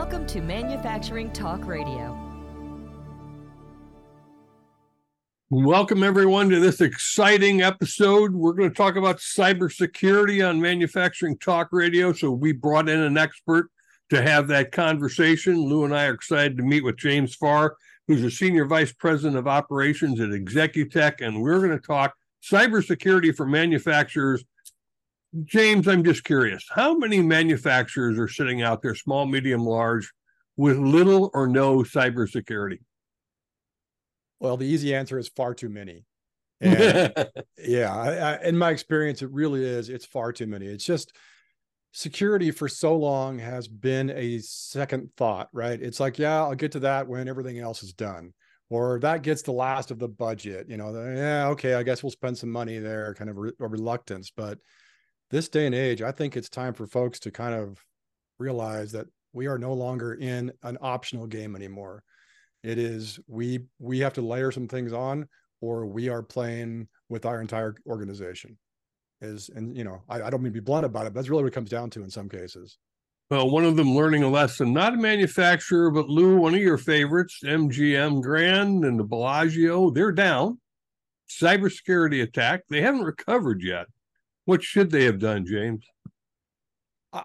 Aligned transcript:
Welcome 0.00 0.28
to 0.28 0.40
Manufacturing 0.40 1.32
Talk 1.32 1.66
Radio. 1.66 2.16
Welcome, 5.50 6.04
everyone, 6.04 6.50
to 6.50 6.60
this 6.60 6.80
exciting 6.80 7.62
episode. 7.62 8.32
We're 8.32 8.52
going 8.52 8.70
to 8.70 8.76
talk 8.76 8.94
about 8.94 9.16
cybersecurity 9.16 10.48
on 10.48 10.60
Manufacturing 10.60 11.36
Talk 11.38 11.70
Radio. 11.72 12.12
So, 12.12 12.30
we 12.30 12.52
brought 12.52 12.88
in 12.88 13.00
an 13.00 13.18
expert 13.18 13.72
to 14.10 14.22
have 14.22 14.46
that 14.46 14.70
conversation. 14.70 15.56
Lou 15.56 15.84
and 15.84 15.92
I 15.92 16.06
are 16.06 16.14
excited 16.14 16.56
to 16.58 16.62
meet 16.62 16.84
with 16.84 16.96
James 16.96 17.34
Fair, 17.34 17.74
who's 18.06 18.22
a 18.22 18.30
senior 18.30 18.66
vice 18.66 18.92
president 18.92 19.36
of 19.36 19.48
operations 19.48 20.20
at 20.20 20.28
Executech, 20.28 21.26
and 21.26 21.42
we're 21.42 21.58
going 21.58 21.76
to 21.76 21.84
talk 21.84 22.14
cybersecurity 22.48 23.34
for 23.34 23.46
manufacturers. 23.46 24.44
James, 25.44 25.86
I'm 25.86 26.04
just 26.04 26.24
curious 26.24 26.64
how 26.70 26.96
many 26.96 27.20
manufacturers 27.20 28.18
are 28.18 28.28
sitting 28.28 28.62
out 28.62 28.82
there, 28.82 28.94
small, 28.94 29.26
medium, 29.26 29.64
large, 29.64 30.10
with 30.56 30.78
little 30.78 31.30
or 31.34 31.46
no 31.46 31.78
cybersecurity? 31.78 32.78
Well, 34.40 34.56
the 34.56 34.66
easy 34.66 34.94
answer 34.94 35.18
is 35.18 35.28
far 35.28 35.54
too 35.54 35.68
many. 35.68 36.04
And 36.60 37.12
yeah, 37.56 37.94
I, 37.94 38.14
I, 38.16 38.42
in 38.42 38.58
my 38.58 38.70
experience, 38.70 39.22
it 39.22 39.30
really 39.30 39.64
is. 39.64 39.88
It's 39.88 40.04
far 40.04 40.32
too 40.32 40.48
many. 40.48 40.66
It's 40.66 40.84
just 40.84 41.14
security 41.92 42.50
for 42.50 42.66
so 42.66 42.96
long 42.96 43.38
has 43.38 43.68
been 43.68 44.10
a 44.10 44.38
second 44.40 45.10
thought, 45.16 45.48
right? 45.52 45.80
It's 45.80 46.00
like, 46.00 46.18
yeah, 46.18 46.42
I'll 46.42 46.56
get 46.56 46.72
to 46.72 46.80
that 46.80 47.06
when 47.06 47.28
everything 47.28 47.60
else 47.60 47.84
is 47.84 47.92
done, 47.92 48.34
or 48.70 48.98
that 49.00 49.22
gets 49.22 49.42
the 49.42 49.52
last 49.52 49.92
of 49.92 50.00
the 50.00 50.08
budget. 50.08 50.68
You 50.68 50.78
know, 50.78 50.92
the, 50.92 51.14
yeah, 51.16 51.48
okay, 51.50 51.74
I 51.74 51.84
guess 51.84 52.02
we'll 52.02 52.10
spend 52.10 52.36
some 52.36 52.50
money 52.50 52.80
there, 52.80 53.14
kind 53.14 53.30
of 53.30 53.36
re- 53.36 53.52
a 53.60 53.68
reluctance. 53.68 54.32
But 54.36 54.58
this 55.30 55.48
day 55.48 55.66
and 55.66 55.74
age, 55.74 56.02
I 56.02 56.12
think 56.12 56.36
it's 56.36 56.48
time 56.48 56.74
for 56.74 56.86
folks 56.86 57.18
to 57.20 57.30
kind 57.30 57.54
of 57.54 57.84
realize 58.38 58.92
that 58.92 59.06
we 59.32 59.46
are 59.46 59.58
no 59.58 59.72
longer 59.72 60.14
in 60.14 60.52
an 60.62 60.78
optional 60.80 61.26
game 61.26 61.54
anymore. 61.54 62.02
It 62.62 62.78
is 62.78 63.20
we 63.28 63.60
we 63.78 64.00
have 64.00 64.14
to 64.14 64.22
layer 64.22 64.50
some 64.50 64.68
things 64.68 64.92
on, 64.92 65.28
or 65.60 65.86
we 65.86 66.08
are 66.08 66.22
playing 66.22 66.88
with 67.08 67.26
our 67.26 67.40
entire 67.40 67.76
organization. 67.86 68.58
Is 69.20 69.50
and 69.54 69.76
you 69.76 69.84
know 69.84 70.02
I, 70.08 70.22
I 70.22 70.30
don't 70.30 70.42
mean 70.42 70.52
to 70.52 70.60
be 70.60 70.64
blunt 70.64 70.86
about 70.86 71.06
it 71.06 71.12
but 71.12 71.14
that's 71.14 71.28
really 71.28 71.42
what 71.42 71.52
it 71.52 71.54
comes 71.54 71.70
down 71.70 71.90
to 71.90 72.02
in 72.02 72.10
some 72.10 72.28
cases. 72.28 72.78
Well 73.30 73.50
one 73.50 73.64
of 73.64 73.76
them 73.76 73.94
learning 73.94 74.22
a 74.22 74.28
lesson 74.28 74.72
not 74.72 74.94
a 74.94 74.96
manufacturer 74.96 75.90
but 75.90 76.08
lou 76.08 76.36
one 76.36 76.54
of 76.54 76.60
your 76.60 76.78
favorites 76.78 77.40
mgm 77.44 78.22
grand 78.22 78.84
and 78.84 78.98
the 78.98 79.04
bellagio 79.04 79.90
they're 79.90 80.12
down. 80.12 80.60
Cybersecurity 81.28 82.22
attack 82.22 82.62
they 82.70 82.80
haven't 82.80 83.02
recovered 83.02 83.62
yet 83.62 83.86
what 84.48 84.62
should 84.62 84.90
they 84.90 85.04
have 85.04 85.18
done 85.18 85.44
james 85.46 85.84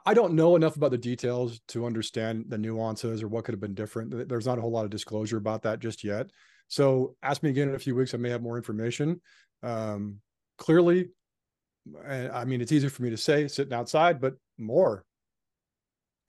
I 0.05 0.13
don't 0.13 0.33
know 0.33 0.55
enough 0.55 0.77
about 0.77 0.91
the 0.91 0.97
details 0.97 1.59
to 1.69 1.85
understand 1.85 2.45
the 2.47 2.57
nuances 2.57 3.21
or 3.21 3.27
what 3.27 3.43
could 3.43 3.53
have 3.53 3.59
been 3.59 3.73
different. 3.73 4.29
There's 4.29 4.45
not 4.45 4.57
a 4.57 4.61
whole 4.61 4.71
lot 4.71 4.85
of 4.85 4.91
disclosure 4.91 5.35
about 5.35 5.63
that 5.63 5.79
just 5.79 6.05
yet. 6.05 6.29
So 6.69 7.15
ask 7.21 7.43
me 7.43 7.49
again 7.49 7.67
in 7.67 7.75
a 7.75 7.79
few 7.79 7.93
weeks. 7.93 8.13
I 8.13 8.17
may 8.17 8.29
have 8.29 8.41
more 8.41 8.55
information. 8.55 9.19
Um, 9.61 10.19
clearly, 10.57 11.09
and 12.05 12.31
I 12.31 12.45
mean, 12.45 12.61
it's 12.61 12.71
easy 12.71 12.87
for 12.87 13.03
me 13.03 13.09
to 13.09 13.17
say 13.17 13.47
sitting 13.49 13.73
outside, 13.73 14.21
but 14.21 14.35
more, 14.57 15.03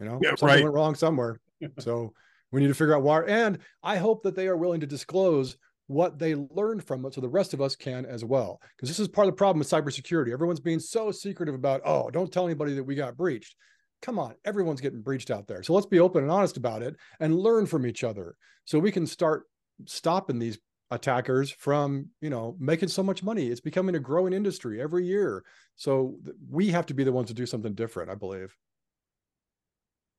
you 0.00 0.06
know, 0.06 0.18
yeah, 0.20 0.30
something 0.30 0.48
right. 0.48 0.62
went 0.62 0.74
wrong 0.74 0.96
somewhere. 0.96 1.40
so 1.78 2.12
we 2.50 2.60
need 2.60 2.68
to 2.68 2.74
figure 2.74 2.96
out 2.96 3.02
why. 3.02 3.22
And 3.22 3.58
I 3.82 3.96
hope 3.96 4.24
that 4.24 4.34
they 4.34 4.48
are 4.48 4.56
willing 4.56 4.80
to 4.80 4.86
disclose 4.86 5.56
what 5.86 6.18
they 6.18 6.34
learned 6.34 6.84
from 6.84 7.04
it 7.04 7.14
so 7.14 7.20
the 7.20 7.28
rest 7.28 7.52
of 7.52 7.60
us 7.60 7.77
can 7.77 8.06
as 8.06 8.24
well. 8.24 8.60
Because 8.77 8.88
this 8.88 9.00
is 9.00 9.08
part 9.08 9.28
of 9.28 9.34
the 9.34 9.36
problem 9.36 9.58
with 9.58 9.68
cybersecurity. 9.68 10.32
Everyone's 10.32 10.60
being 10.60 10.80
so 10.80 11.10
secretive 11.10 11.54
about, 11.54 11.82
oh, 11.84 12.10
don't 12.10 12.32
tell 12.32 12.46
anybody 12.46 12.74
that 12.74 12.84
we 12.84 12.94
got 12.94 13.16
breached. 13.16 13.56
Come 14.02 14.18
on, 14.18 14.34
everyone's 14.44 14.80
getting 14.80 15.02
breached 15.02 15.30
out 15.30 15.46
there. 15.46 15.62
So 15.62 15.72
let's 15.72 15.86
be 15.86 16.00
open 16.00 16.22
and 16.22 16.32
honest 16.32 16.56
about 16.56 16.82
it 16.82 16.96
and 17.20 17.38
learn 17.38 17.66
from 17.66 17.86
each 17.86 18.05
other 18.05 18.36
so 18.64 18.78
we 18.78 18.92
can 18.92 19.06
start 19.06 19.44
stopping 19.86 20.38
these 20.38 20.58
attackers 20.90 21.50
from 21.50 22.08
you 22.20 22.30
know 22.30 22.56
making 22.61 22.89
so 22.89 23.02
much 23.02 23.22
money 23.22 23.48
it's 23.48 23.61
becoming 23.61 23.95
a 23.95 24.01
growing 24.01 24.33
industry 24.33 24.80
every 24.80 25.05
year 25.05 25.42
so 25.77 26.16
we 26.48 26.68
have 26.68 26.86
to 26.86 26.95
be 26.95 27.02
the 27.02 27.12
ones 27.12 27.28
to 27.28 27.34
do 27.34 27.46
something 27.46 27.74
different 27.74 28.11
i 28.11 28.14
believe 28.14 28.55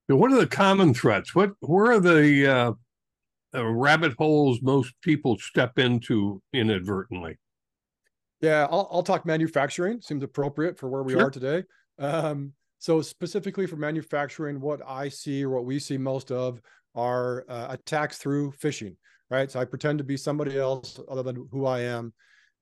what 0.08 0.32
are 0.32 0.40
the 0.40 0.48
common 0.48 0.94
threats 0.94 1.36
what 1.36 1.52
where 1.62 1.92
are 1.92 2.00
the 2.00 2.48
uh, 2.48 2.72
uh, 3.56 3.66
rabbit 3.66 4.14
holes 4.18 4.60
most 4.62 4.94
people 5.02 5.38
step 5.38 5.78
into 5.80 6.42
inadvertently 6.54 7.38
yeah 8.42 8.68
i'll, 8.70 8.88
I'll 8.92 9.04
talk 9.04 9.26
manufacturing 9.26 10.02
seems 10.02 10.24
appropriate 10.24 10.78
for 10.78 10.90
where 10.90 11.04
we 11.04 11.14
sure. 11.14 11.28
are 11.28 11.32
today 11.32 11.64
um, 12.00 12.54
so 12.80 13.02
specifically 13.02 13.68
for 13.68 13.78
manufacturing 13.78 14.60
what 14.60 14.82
i 14.88 15.10
see 15.10 15.44
or 15.44 15.50
what 15.50 15.66
we 15.66 15.80
see 15.80 15.98
most 15.98 16.32
of 16.32 16.62
are 16.94 17.46
uh, 17.50 17.68
attacks 17.70 18.18
through 18.18 18.52
phishing 18.52 18.96
right? 19.30 19.50
So 19.50 19.60
I 19.60 19.66
pretend 19.66 19.98
to 20.00 20.04
be 20.04 20.18
somebody 20.18 20.60
else 20.60 21.00
other 21.10 21.24
than 21.24 21.48
who 21.52 21.66
I 21.66 21.82
am. 21.82 22.14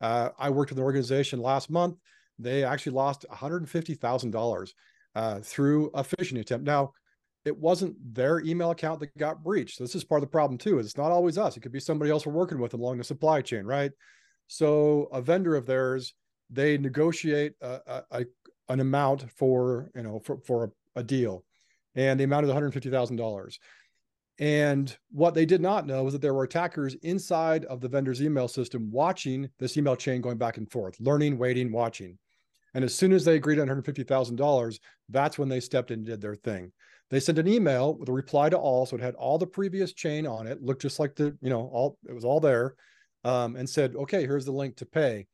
Uh, 0.01 0.29
I 0.37 0.49
worked 0.49 0.71
with 0.71 0.79
an 0.79 0.83
organization 0.83 1.39
last 1.39 1.69
month. 1.69 1.97
They 2.39 2.63
actually 2.63 2.93
lost 2.93 3.25
$150,000 3.31 4.73
uh, 5.15 5.39
through 5.39 5.87
a 5.93 6.03
phishing 6.03 6.39
attempt. 6.39 6.65
Now, 6.65 6.93
it 7.45 7.57
wasn't 7.57 7.95
their 8.13 8.39
email 8.39 8.71
account 8.71 8.99
that 9.01 9.17
got 9.17 9.43
breached. 9.43 9.79
This 9.79 9.95
is 9.95 10.03
part 10.03 10.19
of 10.19 10.27
the 10.27 10.31
problem 10.31 10.57
too. 10.57 10.79
It's 10.79 10.97
not 10.97 11.11
always 11.11 11.37
us. 11.37 11.57
It 11.57 11.59
could 11.59 11.71
be 11.71 11.79
somebody 11.79 12.09
else 12.09 12.25
we're 12.25 12.33
working 12.33 12.59
with 12.59 12.73
along 12.73 12.97
the 12.97 13.03
supply 13.03 13.41
chain, 13.41 13.65
right? 13.65 13.91
So 14.47 15.09
a 15.11 15.21
vendor 15.21 15.55
of 15.55 15.65
theirs, 15.65 16.13
they 16.49 16.77
negotiate 16.77 17.53
a, 17.61 18.03
a, 18.11 18.25
an 18.69 18.79
amount 18.79 19.29
for 19.31 19.89
you 19.95 20.03
know 20.03 20.19
for, 20.19 20.37
for 20.45 20.63
a, 20.95 20.99
a 20.99 21.03
deal, 21.03 21.43
and 21.95 22.19
the 22.19 22.23
amount 22.23 22.45
is 22.45 22.49
one 22.49 22.55
hundred 22.55 22.73
fifty 22.73 22.89
thousand 22.89 23.17
dollars. 23.17 23.59
And 24.39 24.95
what 25.11 25.35
they 25.35 25.45
did 25.45 25.61
not 25.61 25.85
know 25.85 26.03
was 26.03 26.13
that 26.13 26.21
there 26.21 26.33
were 26.33 26.43
attackers 26.43 26.95
inside 27.03 27.65
of 27.65 27.81
the 27.81 27.87
vendor's 27.87 28.21
email 28.21 28.47
system 28.47 28.89
watching 28.91 29.49
this 29.59 29.77
email 29.77 29.95
chain 29.95 30.21
going 30.21 30.37
back 30.37 30.57
and 30.57 30.69
forth, 30.71 30.99
learning, 30.99 31.37
waiting, 31.37 31.71
watching. 31.71 32.17
And 32.73 32.83
as 32.83 32.95
soon 32.95 33.13
as 33.13 33.23
they 33.23 33.35
agreed 33.35 33.59
on 33.59 33.67
$150,000, 33.67 34.79
that's 35.09 35.37
when 35.37 35.49
they 35.49 35.59
stepped 35.59 35.91
in 35.91 35.99
and 35.99 36.05
did 36.07 36.21
their 36.21 36.35
thing. 36.35 36.71
They 37.13 37.19
sent 37.19 37.37
an 37.37 37.47
email 37.47 37.95
with 37.95 38.09
a 38.09 38.13
reply 38.13 38.49
to 38.49 38.57
all. 38.57 38.85
So 38.85 38.95
it 38.95 39.01
had 39.01 39.15
all 39.15 39.37
the 39.37 39.47
previous 39.47 39.93
chain 39.93 40.25
on 40.25 40.47
it, 40.47 40.63
looked 40.63 40.81
just 40.81 40.99
like 40.99 41.15
the, 41.15 41.37
you 41.41 41.49
know, 41.49 41.69
all, 41.71 41.97
it 42.09 42.13
was 42.13 42.25
all 42.25 42.39
there, 42.39 42.75
um, 43.23 43.55
and 43.55 43.69
said, 43.69 43.95
okay, 43.95 44.21
here's 44.21 44.45
the 44.45 44.51
link 44.51 44.75
to 44.77 44.85
pay. 44.85 45.27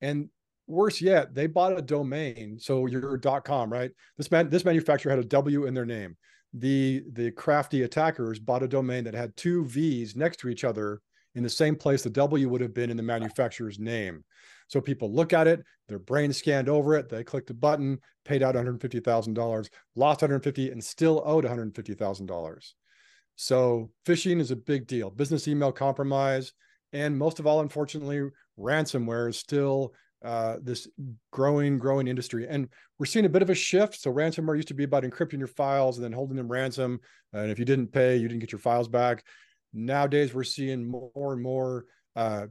And 0.00 0.28
worse 0.66 1.00
yet, 1.00 1.34
they 1.34 1.46
bought 1.46 1.78
a 1.78 1.82
domain. 1.82 2.58
So 2.58 2.86
your 2.86 3.16
.com, 3.18 3.72
right? 3.72 3.92
This 4.18 4.30
man, 4.30 4.50
this 4.50 4.64
manufacturer 4.64 5.10
had 5.10 5.20
a 5.20 5.24
W 5.24 5.66
in 5.66 5.74
their 5.74 5.86
name 5.86 6.16
the 6.52 7.04
the 7.12 7.30
crafty 7.30 7.82
attackers 7.82 8.38
bought 8.38 8.62
a 8.62 8.68
domain 8.68 9.04
that 9.04 9.14
had 9.14 9.36
two 9.36 9.64
V's 9.66 10.16
next 10.16 10.38
to 10.38 10.48
each 10.48 10.64
other 10.64 11.00
in 11.34 11.42
the 11.42 11.50
same 11.50 11.76
place 11.76 12.02
the 12.02 12.10
W 12.10 12.48
would 12.48 12.60
have 12.60 12.74
been 12.74 12.90
in 12.90 12.96
the 12.96 13.02
manufacturer's 13.02 13.78
name. 13.78 14.24
So 14.68 14.80
people 14.80 15.12
look 15.12 15.32
at 15.32 15.48
it, 15.48 15.64
their 15.88 15.98
brain 15.98 16.32
scanned 16.32 16.68
over 16.68 16.94
it, 16.94 17.08
they 17.08 17.24
clicked 17.24 17.50
a 17.50 17.54
button, 17.54 17.98
paid 18.24 18.42
out 18.42 18.54
$150,000, 18.54 19.68
lost 19.96 20.20
$150, 20.20 20.72
and 20.72 20.82
still 20.82 21.22
owed 21.24 21.44
$150,000. 21.44 22.72
So 23.36 23.90
phishing 24.06 24.40
is 24.40 24.50
a 24.50 24.56
big 24.56 24.86
deal. 24.86 25.10
Business 25.10 25.48
email 25.48 25.72
compromise 25.72 26.52
and 26.92 27.16
most 27.16 27.38
of 27.38 27.46
all 27.46 27.60
unfortunately 27.60 28.28
ransomware 28.58 29.28
is 29.28 29.38
still 29.38 29.94
uh, 30.24 30.56
this 30.62 30.86
growing, 31.32 31.78
growing 31.78 32.06
industry. 32.06 32.46
And 32.48 32.68
we're 32.98 33.06
seeing 33.06 33.24
a 33.24 33.30
bit 33.30 33.42
of 33.42 33.50
a 33.50 33.54
shift. 33.54 34.00
So 34.00 34.12
ransomware 34.12 34.56
used 34.56 34.68
to 34.68 34.74
be 34.74 34.84
about 34.84 35.04
encrypting 35.04 35.38
your 35.38 35.48
files 35.48 35.96
and 35.96 36.04
then 36.04 36.12
holding 36.12 36.36
them 36.36 36.48
ransom. 36.48 37.00
And 37.32 37.50
if 37.50 37.58
you 37.58 37.64
didn't 37.64 37.88
pay, 37.88 38.16
you 38.16 38.28
didn't 38.28 38.40
get 38.40 38.52
your 38.52 38.58
files 38.58 38.88
back. 38.88 39.24
Nowadays, 39.72 40.34
we're 40.34 40.44
seeing 40.44 40.84
more 40.84 41.32
and 41.32 41.42
more. 41.42 41.84
Uh, 42.16 42.46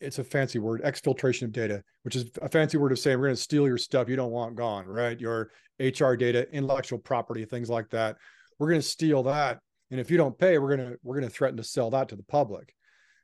it's 0.00 0.18
a 0.18 0.24
fancy 0.24 0.58
word, 0.58 0.82
exfiltration 0.82 1.42
of 1.42 1.52
data, 1.52 1.82
which 2.02 2.16
is 2.16 2.30
a 2.42 2.48
fancy 2.48 2.76
word 2.76 2.92
of 2.92 2.98
saying 2.98 3.18
we're 3.18 3.26
going 3.26 3.36
to 3.36 3.42
steal 3.42 3.66
your 3.66 3.78
stuff 3.78 4.08
you 4.08 4.16
don't 4.16 4.30
want 4.30 4.54
gone, 4.54 4.86
right? 4.86 5.18
Your 5.18 5.50
HR 5.78 6.14
data, 6.14 6.46
intellectual 6.52 6.98
property, 6.98 7.44
things 7.44 7.70
like 7.70 7.88
that. 7.90 8.16
We're 8.58 8.68
going 8.68 8.80
to 8.80 8.86
steal 8.86 9.22
that, 9.24 9.60
and 9.90 10.00
if 10.00 10.10
you 10.10 10.16
don't 10.16 10.38
pay, 10.38 10.58
we're 10.58 10.76
going 10.76 10.90
to 10.90 10.98
we're 11.02 11.18
going 11.18 11.28
to 11.28 11.34
threaten 11.34 11.56
to 11.56 11.64
sell 11.64 11.90
that 11.90 12.08
to 12.10 12.16
the 12.16 12.22
public. 12.24 12.74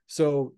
So 0.06 0.54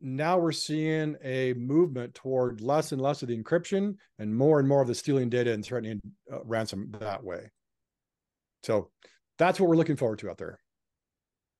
now 0.00 0.38
we're 0.38 0.52
seeing 0.52 1.16
a 1.24 1.54
movement 1.54 2.14
toward 2.14 2.60
less 2.60 2.92
and 2.92 3.00
less 3.00 3.22
of 3.22 3.28
the 3.28 3.36
encryption 3.36 3.96
and 4.18 4.34
more 4.34 4.58
and 4.58 4.68
more 4.68 4.82
of 4.82 4.88
the 4.88 4.94
stealing 4.94 5.28
data 5.28 5.52
and 5.52 5.64
threatening 5.64 6.00
uh, 6.32 6.44
ransom 6.44 6.92
that 7.00 7.24
way. 7.24 7.50
So 8.62 8.90
that's 9.38 9.58
what 9.58 9.68
we're 9.68 9.76
looking 9.76 9.96
forward 9.96 10.18
to 10.20 10.30
out 10.30 10.38
there. 10.38 10.58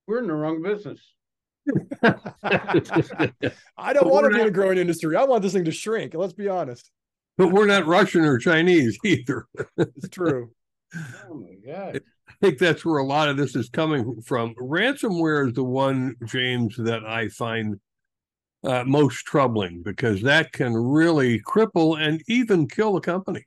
We're 0.07 0.19
in 0.19 0.27
the 0.27 0.33
wrong 0.33 0.61
business. 0.61 1.01
I 2.01 3.93
don't 3.93 4.03
but 4.03 4.11
want 4.11 4.25
to 4.25 4.29
be 4.29 4.41
in 4.41 4.47
a 4.47 4.51
growing 4.51 4.77
industry. 4.77 5.15
I 5.17 5.25
want 5.25 5.41
this 5.41 5.53
thing 5.53 5.65
to 5.65 5.71
shrink. 5.71 6.13
Let's 6.13 6.33
be 6.33 6.47
honest. 6.47 6.89
But 7.37 7.51
we're 7.51 7.67
not 7.67 7.85
Russian 7.85 8.23
or 8.23 8.37
Chinese 8.37 8.97
either. 9.05 9.47
it's 9.77 10.09
true. 10.09 10.51
Oh 11.29 11.35
my 11.35 11.55
god. 11.65 11.99
I 12.29 12.33
think 12.41 12.57
that's 12.57 12.85
where 12.85 12.99
a 12.99 13.05
lot 13.05 13.29
of 13.29 13.37
this 13.37 13.55
is 13.55 13.69
coming 13.69 14.21
from. 14.21 14.55
Ransomware 14.55 15.47
is 15.47 15.53
the 15.53 15.63
one, 15.63 16.15
James, 16.25 16.75
that 16.77 17.05
I 17.05 17.27
find 17.27 17.79
uh, 18.63 18.83
most 18.85 19.25
troubling 19.25 19.83
because 19.83 20.21
that 20.21 20.51
can 20.53 20.73
really 20.75 21.41
cripple 21.41 21.99
and 21.99 22.21
even 22.27 22.67
kill 22.67 22.95
a 22.95 23.01
company. 23.01 23.45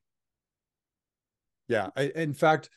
Yeah, 1.68 1.88
I, 1.96 2.12
in 2.14 2.34
fact, 2.34 2.68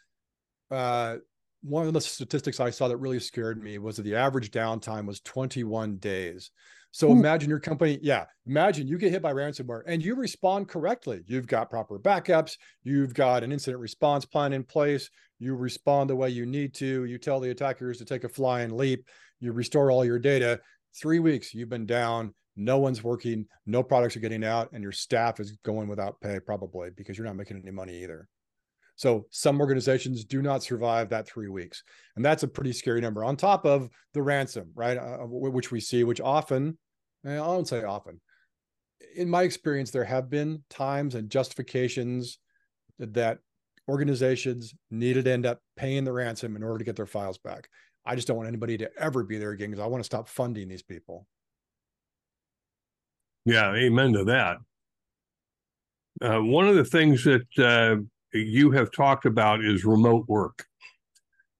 uh, 0.71 1.17
one 1.63 1.87
of 1.87 1.93
the 1.93 2.01
statistics 2.01 2.59
I 2.59 2.69
saw 2.69 2.87
that 2.89 2.97
really 2.97 3.19
scared 3.19 3.63
me 3.63 3.77
was 3.77 3.95
that 3.95 4.03
the 4.03 4.15
average 4.15 4.51
downtime 4.51 5.05
was 5.05 5.21
21 5.21 5.97
days. 5.97 6.51
So 6.91 7.09
Ooh. 7.09 7.13
imagine 7.13 7.49
your 7.49 7.59
company, 7.59 7.97
yeah, 8.01 8.25
imagine 8.45 8.87
you 8.87 8.97
get 8.97 9.11
hit 9.11 9.21
by 9.21 9.33
ransomware 9.33 9.81
and 9.87 10.03
you 10.03 10.15
respond 10.15 10.67
correctly. 10.67 11.23
You've 11.25 11.47
got 11.47 11.69
proper 11.69 11.97
backups, 11.97 12.57
you've 12.83 13.13
got 13.13 13.43
an 13.43 13.51
incident 13.51 13.81
response 13.81 14.25
plan 14.25 14.53
in 14.53 14.63
place, 14.63 15.09
you 15.39 15.55
respond 15.55 16.09
the 16.09 16.15
way 16.15 16.29
you 16.29 16.45
need 16.45 16.73
to, 16.75 17.05
you 17.05 17.17
tell 17.17 17.39
the 17.39 17.49
attackers 17.49 17.97
to 17.97 18.05
take 18.05 18.25
a 18.25 18.29
flying 18.29 18.77
leap, 18.77 19.07
you 19.39 19.53
restore 19.53 19.89
all 19.89 20.05
your 20.05 20.19
data. 20.19 20.59
Three 21.01 21.19
weeks 21.19 21.53
you've 21.53 21.69
been 21.69 21.87
down, 21.87 22.33
no 22.55 22.77
one's 22.77 23.03
working, 23.03 23.47
no 23.65 23.81
products 23.81 24.15
are 24.15 24.19
getting 24.19 24.43
out, 24.43 24.71
and 24.73 24.83
your 24.83 24.91
staff 24.91 25.39
is 25.39 25.57
going 25.63 25.87
without 25.87 26.21
pay 26.21 26.39
probably 26.39 26.91
because 26.91 27.17
you're 27.17 27.25
not 27.25 27.37
making 27.37 27.57
any 27.57 27.71
money 27.71 28.03
either. 28.03 28.27
So 28.95 29.25
some 29.31 29.59
organizations 29.59 30.23
do 30.23 30.41
not 30.41 30.63
survive 30.63 31.09
that 31.09 31.27
three 31.27 31.49
weeks, 31.49 31.83
and 32.15 32.23
that's 32.23 32.43
a 32.43 32.47
pretty 32.47 32.73
scary 32.73 33.01
number. 33.01 33.23
On 33.23 33.35
top 33.35 33.65
of 33.65 33.89
the 34.13 34.21
ransom, 34.21 34.71
right, 34.75 34.97
uh, 34.97 35.25
which 35.25 35.71
we 35.71 35.79
see, 35.79 36.03
which 36.03 36.21
often, 36.21 36.77
I 37.25 37.35
don't 37.35 37.67
say 37.67 37.83
often, 37.83 38.21
in 39.15 39.29
my 39.29 39.43
experience, 39.43 39.91
there 39.91 40.03
have 40.03 40.29
been 40.29 40.63
times 40.69 41.15
and 41.15 41.29
justifications 41.29 42.39
that 42.99 43.39
organizations 43.89 44.73
needed 44.91 45.25
to 45.25 45.31
end 45.31 45.45
up 45.45 45.59
paying 45.75 46.03
the 46.03 46.13
ransom 46.13 46.55
in 46.55 46.63
order 46.63 46.77
to 46.77 46.85
get 46.85 46.95
their 46.95 47.05
files 47.05 47.37
back. 47.37 47.67
I 48.05 48.15
just 48.15 48.27
don't 48.27 48.37
want 48.37 48.47
anybody 48.47 48.77
to 48.77 48.89
ever 48.97 49.23
be 49.23 49.37
there 49.37 49.51
again 49.51 49.71
because 49.71 49.83
I 49.83 49.87
want 49.87 50.03
to 50.03 50.05
stop 50.05 50.27
funding 50.27 50.67
these 50.67 50.83
people. 50.83 51.27
Yeah, 53.45 53.73
amen 53.73 54.13
to 54.13 54.23
that. 54.25 54.57
Uh, 56.21 56.41
one 56.41 56.67
of 56.67 56.75
the 56.75 56.85
things 56.85 57.23
that 57.23 57.45
uh, 57.57 58.01
you 58.33 58.71
have 58.71 58.91
talked 58.91 59.25
about 59.25 59.63
is 59.63 59.85
remote 59.85 60.27
work. 60.27 60.65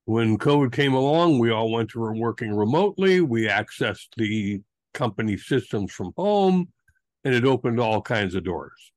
When 0.06 0.36
COVID 0.36 0.72
came 0.72 0.94
along, 0.94 1.38
we 1.38 1.50
all 1.50 1.70
went 1.70 1.90
to 1.90 2.00
working 2.00 2.54
remotely. 2.54 3.20
We 3.20 3.46
accessed 3.46 4.08
the 4.16 4.60
company 4.92 5.36
systems 5.36 5.92
from 5.92 6.12
home, 6.16 6.68
and 7.24 7.34
it 7.34 7.44
opened 7.44 7.80
all 7.80 8.02
kinds 8.02 8.34
of 8.34 8.44
doors. 8.44 8.92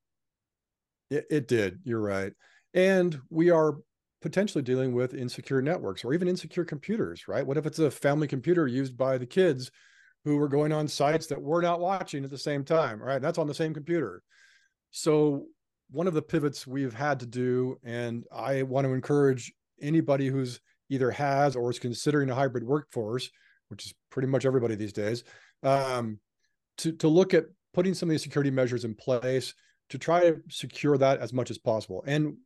It, 1.09 1.25
it 1.29 1.47
did. 1.47 1.79
You're 1.83 2.01
right. 2.01 2.33
And 2.74 3.19
we 3.29 3.50
are 3.50 3.77
potentially 4.21 4.63
dealing 4.63 4.94
with 4.94 5.13
insecure 5.13 5.62
networks 5.62 6.03
or 6.03 6.13
even 6.13 6.27
insecure 6.27 6.65
computers, 6.65 7.27
right? 7.27 7.45
What 7.45 7.57
if 7.57 7.65
it's 7.65 7.79
a 7.79 7.89
family 7.89 8.27
computer 8.27 8.68
used 8.68 8.97
by 8.97 9.18
the 9.18 9.25
kids 9.25 9.71
who 10.25 10.38
are 10.39 10.50
going 10.50 10.74
on 10.74 10.88
sites 10.88 11.27
that 11.27 11.41
we're 11.41 11.62
not 11.62 11.79
watching 11.79 12.25
at 12.25 12.29
the 12.29 12.38
same 12.38 12.65
time, 12.65 13.01
right? 13.01 13.21
That's 13.21 13.38
on 13.38 13.47
the 13.47 13.53
same 13.53 13.74
computer. 13.74 14.21
So 14.91 15.45
one 15.89 16.07
of 16.07 16.13
the 16.13 16.22
pivots 16.22 16.68
we've 16.68 16.94
had 16.94 17.19
to 17.22 17.25
do, 17.25 17.78
and 17.84 18.25
I 18.31 18.63
want 18.63 18.86
to 18.86 18.94
encourage 18.94 19.54
anybody 19.81 20.28
who's 20.28 20.60
either 20.89 21.12
has 21.12 21.56
or 21.56 21.69
is 21.69 21.80
considering 21.80 22.30
a 22.30 22.36
hybrid 22.36 22.63
workforce, 22.63 23.30
which 23.69 23.86
is 23.86 23.94
pretty 24.10 24.28
much 24.28 24.45
everybody 24.45 24.75
these 24.75 24.94
days, 24.94 25.24
um, 25.63 26.19
to 26.78 26.92
to 26.94 27.07
look 27.07 27.34
at 27.34 27.45
putting 27.74 27.94
some 27.94 28.10
of 28.10 28.12
these 28.12 28.24
security 28.24 28.51
measures 28.51 28.86
in 28.86 28.95
place 28.95 29.54
to 29.89 29.98
try 29.98 30.19
to 30.22 30.42
secure 30.50 30.98
that 30.98 31.19
as 31.19 31.31
much 31.31 31.51
as 31.51 31.57
possible. 31.57 32.04
And 32.07 32.38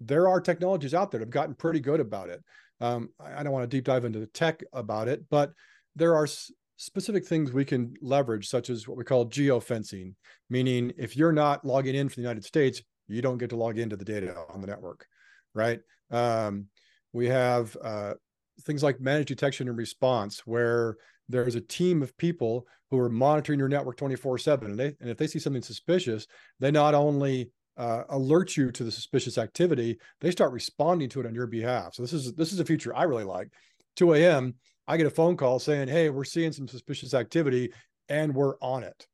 there 0.00 0.28
are 0.28 0.40
technologies 0.40 0.94
out 0.94 1.10
there 1.10 1.18
that 1.18 1.26
have 1.26 1.30
gotten 1.30 1.54
pretty 1.54 1.80
good 1.80 2.00
about 2.00 2.28
it. 2.28 2.42
Um, 2.80 3.10
I 3.18 3.42
don't 3.42 3.52
want 3.52 3.68
to 3.68 3.76
deep 3.76 3.84
dive 3.84 4.04
into 4.04 4.20
the 4.20 4.26
tech 4.26 4.62
about 4.72 5.08
it, 5.08 5.24
but 5.30 5.52
there 5.94 6.14
are 6.14 6.28
specific 6.76 7.26
things 7.26 7.52
we 7.52 7.64
can 7.64 7.94
leverage, 8.00 8.48
such 8.48 8.70
as 8.70 8.86
what 8.86 8.96
we 8.96 9.04
call 9.04 9.26
geofencing, 9.26 10.14
meaning 10.50 10.92
if 10.98 11.16
you're 11.16 11.32
not 11.32 11.64
logging 11.64 11.94
in 11.94 12.08
for 12.08 12.16
the 12.16 12.22
United 12.22 12.44
States, 12.44 12.82
you 13.08 13.22
don't 13.22 13.38
get 13.38 13.50
to 13.50 13.56
log 13.56 13.78
into 13.78 13.96
the 13.96 14.04
data 14.04 14.34
on 14.50 14.60
the 14.60 14.66
network, 14.66 15.06
right? 15.54 15.80
Um, 16.10 16.66
we 17.12 17.26
have 17.26 17.76
uh, 17.82 18.14
things 18.62 18.82
like 18.82 19.00
managed 19.00 19.28
detection 19.28 19.68
and 19.68 19.76
response, 19.76 20.46
where 20.46 20.96
there's 21.28 21.54
a 21.54 21.60
team 21.60 22.02
of 22.02 22.16
people 22.16 22.66
who 22.90 22.98
are 22.98 23.08
monitoring 23.08 23.58
your 23.58 23.68
network 23.68 23.96
24 23.96 24.38
7. 24.38 24.70
And, 24.70 24.80
and 24.80 25.10
if 25.10 25.16
they 25.16 25.26
see 25.26 25.38
something 25.38 25.62
suspicious, 25.62 26.26
they 26.60 26.70
not 26.70 26.94
only 26.94 27.50
uh, 27.76 28.04
alert 28.08 28.56
you 28.56 28.70
to 28.70 28.84
the 28.84 28.92
suspicious 28.92 29.38
activity, 29.38 29.98
they 30.20 30.30
start 30.30 30.52
responding 30.52 31.08
to 31.10 31.20
it 31.20 31.26
on 31.26 31.34
your 31.34 31.46
behalf. 31.46 31.94
So 31.94 32.02
this 32.02 32.12
is 32.12 32.32
this 32.34 32.52
is 32.52 32.60
a 32.60 32.64
feature 32.64 32.94
I 32.94 33.04
really 33.04 33.24
like. 33.24 33.48
2 33.96 34.14
a.m. 34.14 34.54
I 34.88 34.96
get 34.96 35.06
a 35.06 35.10
phone 35.10 35.36
call 35.36 35.58
saying, 35.58 35.88
"Hey, 35.88 36.10
we're 36.10 36.24
seeing 36.24 36.52
some 36.52 36.68
suspicious 36.68 37.14
activity, 37.14 37.72
and 38.08 38.34
we're 38.34 38.56
on 38.60 38.82
it." 38.84 39.06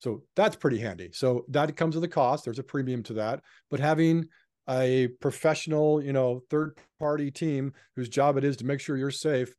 So 0.00 0.22
that's 0.34 0.56
pretty 0.56 0.78
handy. 0.78 1.10
So 1.12 1.44
that 1.48 1.76
comes 1.76 1.94
with 1.94 2.04
a 2.04 2.08
cost. 2.08 2.44
There's 2.44 2.58
a 2.58 2.64
premium 2.64 3.02
to 3.04 3.12
that, 3.14 3.42
but 3.70 3.80
having 3.80 4.28
a 4.68 5.08
professional, 5.20 6.02
you 6.02 6.12
know, 6.12 6.42
third 6.48 6.78
party 6.98 7.30
team 7.30 7.72
whose 7.96 8.08
job 8.08 8.36
it 8.36 8.44
is 8.44 8.56
to 8.58 8.64
make 8.64 8.80
sure 8.80 8.96
you're 8.96 9.10
safe, 9.10 9.54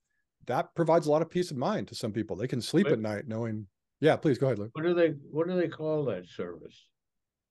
that 0.48 0.74
provides 0.76 1.06
a 1.06 1.12
lot 1.12 1.22
of 1.22 1.30
peace 1.30 1.52
of 1.52 1.58
mind 1.58 1.88
to 1.90 1.96
some 1.96 2.12
people. 2.12 2.36
They 2.36 2.48
can 2.48 2.62
sleep 2.62 2.88
at 2.88 3.00
night 3.00 3.28
knowing. 3.28 3.68
Yeah, 4.00 4.16
please 4.16 4.38
go 4.38 4.48
ahead, 4.48 4.58
Luke. 4.58 4.72
What 4.74 4.84
do 4.84 4.94
they 4.94 5.10
What 5.30 5.48
do 5.48 5.56
they 5.56 5.68
call 5.68 6.06
that 6.06 6.28
service? 6.28 6.88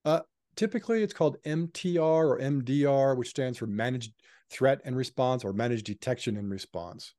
Uh, 0.04 0.20
typically, 0.56 1.02
it's 1.02 1.12
called 1.12 1.36
MTR 1.44 2.00
or 2.00 2.40
MDR, 2.40 3.16
which 3.16 3.28
stands 3.28 3.58
for 3.58 3.66
Managed 3.66 4.12
Threat 4.50 4.80
and 4.84 4.96
Response 4.96 5.44
or 5.44 5.52
Managed 5.52 5.86
Detection 5.86 6.36
and 6.36 6.50
Response. 6.50 7.14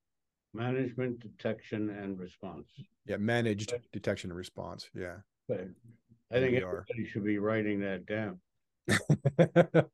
Management 0.54 1.20
detection 1.20 1.90
and 1.90 2.20
response. 2.20 2.68
Yeah, 3.06 3.18
managed 3.18 3.74
detection 3.94 4.30
and 4.32 4.38
response. 4.38 4.90
Yeah. 4.94 5.18
But 5.48 5.68
I 6.32 6.40
think 6.40 6.56
everybody 6.56 7.06
should 7.06 7.24
be 7.24 7.38
writing 7.38 7.80
that 7.82 8.06
down. 8.06 8.40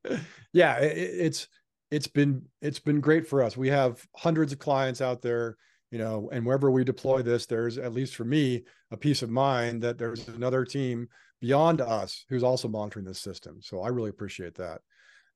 yeah, 0.54 0.78
it, 0.78 0.98
it's 0.98 1.48
it's 1.92 2.08
been 2.08 2.44
it's 2.62 2.80
been 2.80 3.00
great 3.00 3.28
for 3.28 3.44
us. 3.44 3.56
We 3.56 3.70
have 3.70 4.06
hundreds 4.16 4.52
of 4.52 4.60
clients 4.60 5.02
out 5.02 5.22
there, 5.22 5.58
you 5.92 5.98
know, 5.98 6.30
and 6.32 6.46
wherever 6.46 6.70
we 6.72 6.84
deploy 6.84 7.22
this, 7.22 7.46
there's 7.46 7.78
at 7.78 7.94
least 7.94 8.16
for 8.16 8.26
me 8.26 8.64
a 8.92 8.98
peace 8.98 9.22
of 9.22 9.30
mind 9.30 9.82
that 9.84 9.98
there's 9.98 10.28
another 10.28 10.66
team 10.66 11.08
beyond 11.40 11.82
us 11.82 12.26
who's 12.30 12.44
also 12.44 12.68
monitoring 12.68 13.06
this 13.06 13.20
system. 13.20 13.60
So 13.62 13.82
I 13.82 13.90
really 13.90 14.10
appreciate 14.10 14.56
that. 14.56 14.82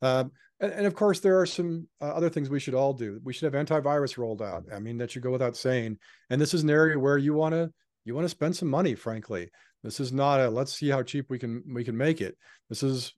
Um, 0.02 0.32
and, 0.60 0.72
and, 0.74 0.86
of 0.86 0.96
course, 0.96 1.20
there 1.20 1.40
are 1.40 1.46
some 1.46 1.88
uh, 2.02 2.06
other 2.06 2.30
things 2.30 2.50
we 2.50 2.60
should 2.60 2.76
all 2.76 2.94
do. 2.94 3.20
We 3.24 3.34
should 3.34 3.52
have 3.52 3.66
antivirus 3.66 4.18
rolled 4.18 4.42
out. 4.42 4.66
I 4.74 4.80
mean, 4.80 4.98
that 4.98 5.12
should 5.12 5.24
go 5.24 5.32
without 5.32 5.58
saying. 5.58 5.98
And 6.30 6.40
this 6.40 6.54
is 6.54 6.64
an 6.64 6.70
area 6.70 7.00
where 7.00 7.18
you 7.18 7.34
want 7.34 7.54
to 7.54 7.72
you 8.06 8.16
want 8.16 8.26
to 8.26 8.30
spend 8.30 8.56
some 8.56 8.70
money. 8.70 8.96
Frankly, 8.96 9.50
this 9.84 10.00
is 10.00 10.12
not 10.12 10.40
a 10.40 10.50
let's 10.50 10.74
see 10.74 10.90
how 10.90 11.04
cheap 11.04 11.30
we 11.30 11.40
can 11.40 11.64
we 11.74 11.84
can 11.84 11.98
make 11.98 12.22
it. 12.22 12.38
This 12.70 12.84
is 12.84 13.14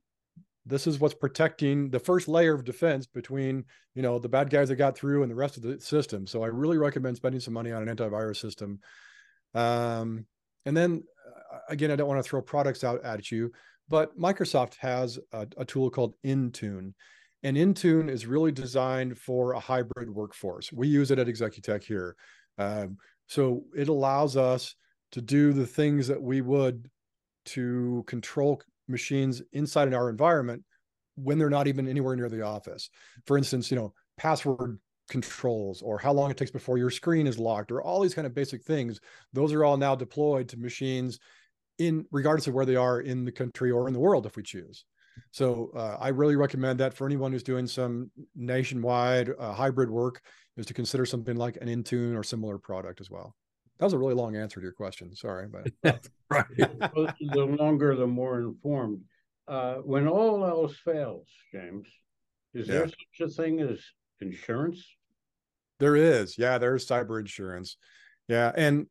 this 0.66 0.88
is 0.88 1.00
what's 1.00 1.14
protecting 1.14 1.90
the 1.90 2.00
first 2.00 2.28
layer 2.28 2.54
of 2.54 2.64
defense 2.64 3.06
between 3.06 3.66
you 3.96 4.02
know 4.02 4.20
the 4.20 4.30
bad 4.30 4.50
guys 4.50 4.70
that 4.70 4.78
got 4.78 4.98
through 4.98 5.24
and 5.24 5.32
the 5.32 5.36
rest 5.36 5.58
of 5.58 5.64
the 5.64 5.80
system. 5.80 6.26
So 6.26 6.44
I 6.44 6.48
really 6.48 6.78
recommend 6.78 7.18
spending 7.18 7.42
some 7.42 7.54
money 7.54 7.72
on 7.72 7.88
an 7.88 7.96
antivirus 7.96 8.38
system. 8.38 8.80
Um, 9.54 10.26
and 10.66 10.76
then 10.76 11.04
uh, 11.54 11.60
again, 11.70 11.92
I 11.92 11.96
don't 11.96 12.08
want 12.08 12.24
to 12.24 12.28
throw 12.28 12.42
products 12.42 12.84
out 12.84 13.04
at 13.04 13.32
you, 13.32 13.52
but 13.90 14.18
Microsoft 14.18 14.76
has 14.78 15.20
a, 15.32 15.48
a 15.58 15.66
tool 15.66 15.90
called 15.90 16.16
Intune. 16.26 16.94
And 17.44 17.58
Intune 17.58 18.10
is 18.10 18.26
really 18.26 18.52
designed 18.52 19.18
for 19.18 19.54
a 19.54 19.60
hybrid 19.60 20.10
workforce. 20.10 20.72
We 20.72 20.88
use 20.88 21.12
it 21.12 21.20
at 21.20 21.28
Executech 21.28 21.84
here. 21.84 22.16
Um, 22.58 22.98
so 23.28 23.64
it 23.76 23.90
allows 23.90 24.38
us 24.38 24.76
to 25.12 25.22
do 25.22 25.54
the 25.54 25.68
things 25.68 26.08
that 26.08 26.22
we 26.22 26.42
would 26.42 26.90
to 27.46 28.04
control 28.08 28.62
machines 28.88 29.42
inside 29.52 29.88
in 29.88 29.94
our 29.94 30.10
environment 30.10 30.64
when 31.16 31.38
they're 31.38 31.50
not 31.50 31.68
even 31.68 31.88
anywhere 31.88 32.16
near 32.16 32.30
the 32.30 32.42
office. 32.42 32.90
For 33.26 33.38
instance, 33.38 33.70
you 33.70 33.78
know, 33.78 33.94
password 34.18 34.80
controls 35.10 35.82
or 35.82 36.00
how 36.00 36.14
long 36.14 36.32
it 36.32 36.38
takes 36.38 36.52
before 36.52 36.78
your 36.78 36.90
screen 36.90 37.28
is 37.28 37.38
locked 37.38 37.72
or 37.72 37.82
all 37.82 38.02
these 38.02 38.14
kind 38.14 38.26
of 38.26 38.34
basic 38.34 38.64
things. 38.64 39.00
Those 39.34 39.54
are 39.54 39.64
all 39.64 39.78
now 39.78 39.96
deployed 39.96 40.48
to 40.50 40.58
machines 40.58 41.20
in 41.80 42.06
regardless 42.12 42.48
of 42.48 42.54
where 42.54 42.66
they 42.66 42.76
are 42.76 43.02
in 43.02 43.26
the 43.26 43.32
country 43.32 43.72
or 43.72 43.88
in 43.88 43.94
the 43.94 44.00
world 44.00 44.26
if 44.26 44.36
we 44.36 44.44
choose. 44.44 44.86
So 45.32 45.72
uh, 45.76 45.98
I 46.00 46.10
really 46.10 46.36
recommend 46.36 46.80
that 46.80 46.94
for 46.94 47.06
anyone 47.06 47.32
who's 47.32 47.44
doing 47.44 47.68
some 47.68 48.10
nationwide 48.36 49.32
uh, 49.38 49.54
hybrid 49.54 49.90
work 49.90 50.22
is 50.58 50.66
to 50.68 50.74
consider 50.74 51.06
something 51.06 51.36
like 51.36 51.58
an 51.62 51.68
Intune 51.68 52.18
or 52.18 52.24
similar 52.24 52.58
product 52.58 53.02
as 53.02 53.10
well. 53.10 53.36
That 53.80 53.86
was 53.86 53.94
a 53.94 53.98
really 53.98 54.14
long 54.14 54.36
answer 54.36 54.60
to 54.60 54.64
your 54.64 54.74
question. 54.74 55.16
Sorry, 55.16 55.48
but 55.48 55.72
right. 56.30 56.46
the 56.58 57.56
longer, 57.60 57.96
the 57.96 58.08
more 58.08 58.40
informed. 58.40 59.02
Uh, 59.48 59.76
when 59.76 60.08
all 60.08 60.46
else 60.46 60.76
fails, 60.78 61.28
James, 61.52 61.88
is 62.54 62.68
yeah. 62.68 62.74
there 62.74 62.88
such 62.88 63.22
a 63.22 63.28
thing 63.28 63.60
as 63.60 63.80
insurance? 64.22 64.86
There 65.80 65.96
is. 65.96 66.38
Yeah, 66.38 66.60
there's 66.60 66.88
cyber 66.88 67.20
insurance. 67.20 67.78
Yeah, 68.28 68.52
and 68.56 68.88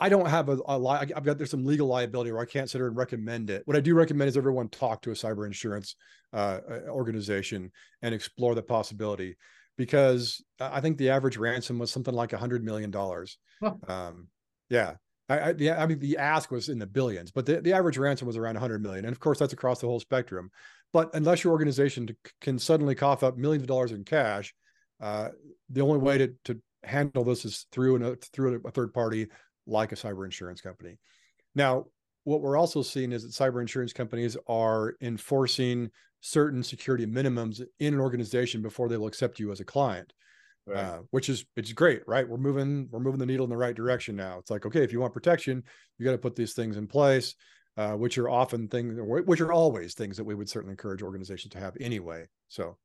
I 0.00 0.08
don't 0.08 0.28
have 0.28 0.48
a, 0.48 0.58
a 0.66 0.78
li- 0.78 1.12
I've 1.14 1.24
got 1.24 1.36
there's 1.36 1.50
some 1.50 1.66
legal 1.66 1.86
liability 1.86 2.32
where 2.32 2.40
I 2.40 2.46
can't 2.46 2.68
sit 2.70 2.78
here 2.78 2.88
and 2.88 2.96
recommend 2.96 3.50
it. 3.50 3.62
What 3.66 3.76
I 3.76 3.80
do 3.80 3.94
recommend 3.94 4.28
is 4.28 4.36
everyone 4.36 4.68
talk 4.68 5.02
to 5.02 5.10
a 5.10 5.14
cyber 5.14 5.46
insurance 5.46 5.94
uh, 6.32 6.60
organization 6.88 7.70
and 8.00 8.14
explore 8.14 8.54
the 8.54 8.62
possibility, 8.62 9.36
because 9.76 10.42
I 10.58 10.80
think 10.80 10.96
the 10.96 11.10
average 11.10 11.36
ransom 11.36 11.78
was 11.78 11.92
something 11.92 12.14
like 12.14 12.32
a 12.32 12.38
hundred 12.38 12.64
million 12.64 12.90
dollars. 12.90 13.38
Huh. 13.62 13.74
Um, 13.86 14.28
yeah, 14.70 14.94
I, 15.28 15.40
I, 15.40 15.52
the, 15.52 15.70
I 15.72 15.86
mean 15.86 15.98
the 15.98 16.16
ask 16.16 16.50
was 16.50 16.70
in 16.70 16.78
the 16.78 16.86
billions, 16.86 17.30
but 17.30 17.44
the, 17.44 17.60
the 17.60 17.74
average 17.74 17.98
ransom 17.98 18.26
was 18.26 18.38
around 18.38 18.54
100 18.54 18.82
million, 18.82 19.04
and 19.04 19.12
of 19.12 19.20
course 19.20 19.38
that's 19.38 19.52
across 19.52 19.80
the 19.80 19.86
whole 19.86 20.00
spectrum. 20.00 20.50
But 20.92 21.10
unless 21.14 21.44
your 21.44 21.52
organization 21.52 22.08
can 22.40 22.58
suddenly 22.58 22.94
cough 22.94 23.22
up 23.22 23.36
millions 23.36 23.62
of 23.62 23.68
dollars 23.68 23.92
in 23.92 24.04
cash, 24.04 24.54
uh, 25.00 25.28
the 25.68 25.82
only 25.82 25.98
way 25.98 26.18
to 26.18 26.34
to 26.44 26.60
handle 26.82 27.24
this 27.24 27.44
is 27.44 27.66
through 27.70 27.96
an, 27.96 28.16
through 28.32 28.60
a 28.64 28.70
third 28.70 28.92
party 28.94 29.28
like 29.70 29.92
a 29.92 29.96
cyber 29.96 30.24
insurance 30.24 30.60
company. 30.60 30.98
Now, 31.54 31.86
what 32.24 32.42
we're 32.42 32.58
also 32.58 32.82
seeing 32.82 33.12
is 33.12 33.22
that 33.22 33.32
cyber 33.32 33.60
insurance 33.60 33.92
companies 33.92 34.36
are 34.46 34.94
enforcing 35.00 35.90
certain 36.20 36.62
security 36.62 37.06
minimums 37.06 37.62
in 37.78 37.94
an 37.94 38.00
organization 38.00 38.62
before 38.62 38.88
they'll 38.88 39.06
accept 39.06 39.38
you 39.38 39.50
as 39.52 39.60
a 39.60 39.64
client. 39.64 40.12
Right. 40.66 40.78
Uh, 40.78 40.98
which 41.10 41.30
is 41.30 41.46
it's 41.56 41.72
great, 41.72 42.02
right? 42.06 42.28
We're 42.28 42.36
moving 42.36 42.86
we're 42.90 43.00
moving 43.00 43.18
the 43.18 43.26
needle 43.26 43.44
in 43.44 43.50
the 43.50 43.56
right 43.56 43.74
direction 43.74 44.14
now. 44.14 44.38
It's 44.38 44.50
like 44.50 44.66
okay, 44.66 44.84
if 44.84 44.92
you 44.92 45.00
want 45.00 45.14
protection, 45.14 45.64
you 45.98 46.04
got 46.04 46.12
to 46.12 46.18
put 46.18 46.36
these 46.36 46.52
things 46.52 46.76
in 46.76 46.86
place, 46.86 47.34
uh, 47.78 47.92
which 47.92 48.18
are 48.18 48.28
often 48.28 48.68
things, 48.68 48.94
which 49.00 49.40
are 49.40 49.52
always 49.52 49.94
things 49.94 50.18
that 50.18 50.24
we 50.24 50.34
would 50.34 50.50
certainly 50.50 50.72
encourage 50.72 51.02
organizations 51.02 51.52
to 51.52 51.58
have 51.58 51.76
anyway. 51.80 52.26
So, 52.48 52.76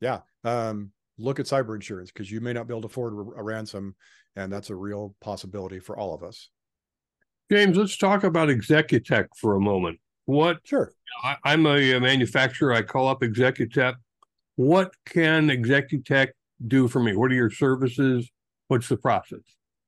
yeah, 0.00 0.20
um, 0.42 0.90
look 1.18 1.40
at 1.40 1.46
cyber 1.46 1.74
insurance 1.74 2.10
because 2.10 2.30
you 2.30 2.40
may 2.40 2.52
not 2.52 2.66
be 2.66 2.72
able 2.72 2.82
to 2.82 2.86
afford 2.86 3.14
a, 3.14 3.42
ransom, 3.42 3.94
and 4.34 4.52
that's 4.52 4.70
a 4.70 4.74
real 4.74 5.14
possibility 5.20 5.78
for 5.78 5.98
all 5.98 6.14
of 6.14 6.22
us. 6.22 6.50
James, 7.50 7.76
let's 7.76 7.96
talk 7.96 8.24
about 8.24 8.48
Executech 8.48 9.28
for 9.36 9.54
a 9.54 9.60
moment. 9.60 9.98
What? 10.24 10.58
Sure. 10.64 10.92
I, 11.22 11.36
am 11.44 11.66
a, 11.66 11.92
a, 11.92 12.00
manufacturer. 12.00 12.72
I 12.72 12.82
call 12.82 13.08
up 13.08 13.20
Executech. 13.20 13.94
What 14.56 14.92
can 15.06 15.48
Executech 15.48 16.28
do 16.66 16.88
for 16.88 17.00
me? 17.00 17.14
What 17.14 17.30
are 17.30 17.34
your 17.34 17.50
services? 17.50 18.28
What's 18.68 18.88
the 18.88 18.96
process? 18.96 19.40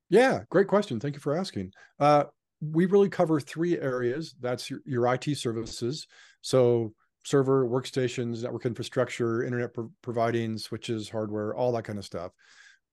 Yeah, 0.09 0.43
great 0.49 0.69
question. 0.69 1.01
Thank 1.01 1.15
you 1.15 1.21
for 1.21 1.37
asking. 1.37 1.73
Uh, 1.99 2.25
we 2.61 2.87
really 2.87 3.09
cover 3.09 3.41
three 3.41 3.79
areas. 3.79 4.35
That's 4.41 4.71
your, 4.71 4.81
your 4.85 5.13
IT 5.13 5.37
services. 5.37 6.07
So 6.41 6.95
server, 7.29 7.67
workstations, 7.67 8.43
network 8.43 8.65
infrastructure, 8.65 9.45
internet 9.45 9.75
pro- 9.75 9.91
providing, 10.03 10.57
switches, 10.57 11.09
hardware, 11.09 11.55
all 11.55 11.73
that 11.73 11.85
kind 11.85 11.99
of 11.99 12.05
stuff, 12.05 12.33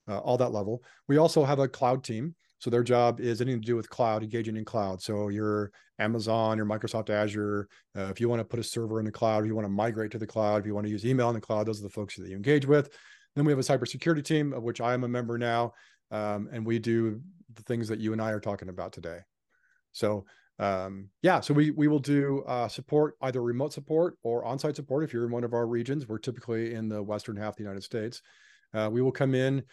uh, 0.09 0.19
all 0.19 0.37
that 0.37 0.51
level. 0.51 0.83
We 1.07 1.17
also 1.17 1.45
have 1.45 1.59
a 1.59 1.67
cloud 1.67 2.03
team. 2.03 2.35
So 2.59 2.69
their 2.69 2.83
job 2.83 3.19
is 3.19 3.41
anything 3.41 3.61
to 3.61 3.65
do 3.65 3.75
with 3.75 3.89
cloud, 3.89 4.23
engaging 4.23 4.57
in 4.57 4.65
cloud. 4.65 5.01
So 5.01 5.29
your 5.29 5.71
Amazon, 5.99 6.57
your 6.57 6.65
Microsoft 6.65 7.09
Azure, 7.09 7.67
uh, 7.97 8.07
if 8.09 8.19
you 8.19 8.27
want 8.27 8.39
to 8.39 8.45
put 8.45 8.59
a 8.59 8.63
server 8.63 8.99
in 8.99 9.05
the 9.05 9.11
cloud, 9.11 9.43
if 9.43 9.47
you 9.47 9.55
want 9.55 9.65
to 9.65 9.69
migrate 9.71 10.11
to 10.11 10.17
the 10.17 10.27
cloud, 10.27 10.61
if 10.61 10.65
you 10.65 10.73
want 10.73 10.85
to 10.85 10.91
use 10.91 11.05
email 11.05 11.29
in 11.29 11.35
the 11.35 11.41
cloud, 11.41 11.67
those 11.67 11.79
are 11.79 11.83
the 11.83 11.89
folks 11.89 12.15
that 12.15 12.27
you 12.27 12.35
engage 12.35 12.65
with. 12.65 12.89
Then 13.35 13.45
we 13.45 13.51
have 13.51 13.59
a 13.59 13.61
cybersecurity 13.61 14.23
team 14.23 14.53
of 14.53 14.63
which 14.63 14.81
I 14.81 14.93
am 14.93 15.03
a 15.03 15.07
member 15.07 15.37
now, 15.37 15.73
um, 16.11 16.49
and 16.51 16.65
we 16.65 16.79
do 16.79 17.21
the 17.53 17.63
things 17.63 17.87
that 17.87 17.99
you 17.99 18.13
and 18.13 18.21
I 18.21 18.31
are 18.31 18.39
talking 18.39 18.69
about 18.69 18.93
today. 18.93 19.19
So 19.91 20.25
um, 20.57 21.09
yeah, 21.21 21.39
so 21.41 21.53
we 21.53 21.71
we 21.71 21.87
will 21.87 21.99
do 21.99 22.43
uh, 22.47 22.67
support 22.67 23.15
either 23.21 23.41
remote 23.41 23.73
support 23.73 24.17
or 24.23 24.45
on-site 24.45 24.75
support 24.75 25.03
if 25.03 25.11
you're 25.11 25.25
in 25.25 25.31
one 25.31 25.43
of 25.43 25.53
our 25.53 25.67
regions. 25.67 26.07
We're 26.07 26.17
typically 26.17 26.73
in 26.73 26.87
the 26.87 27.03
western 27.03 27.35
half 27.35 27.53
of 27.53 27.57
the 27.57 27.63
United 27.63 27.83
States. 27.83 28.21
Uh, 28.73 28.89
we 28.91 29.01
will 29.01 29.11
come 29.11 29.35
in. 29.35 29.63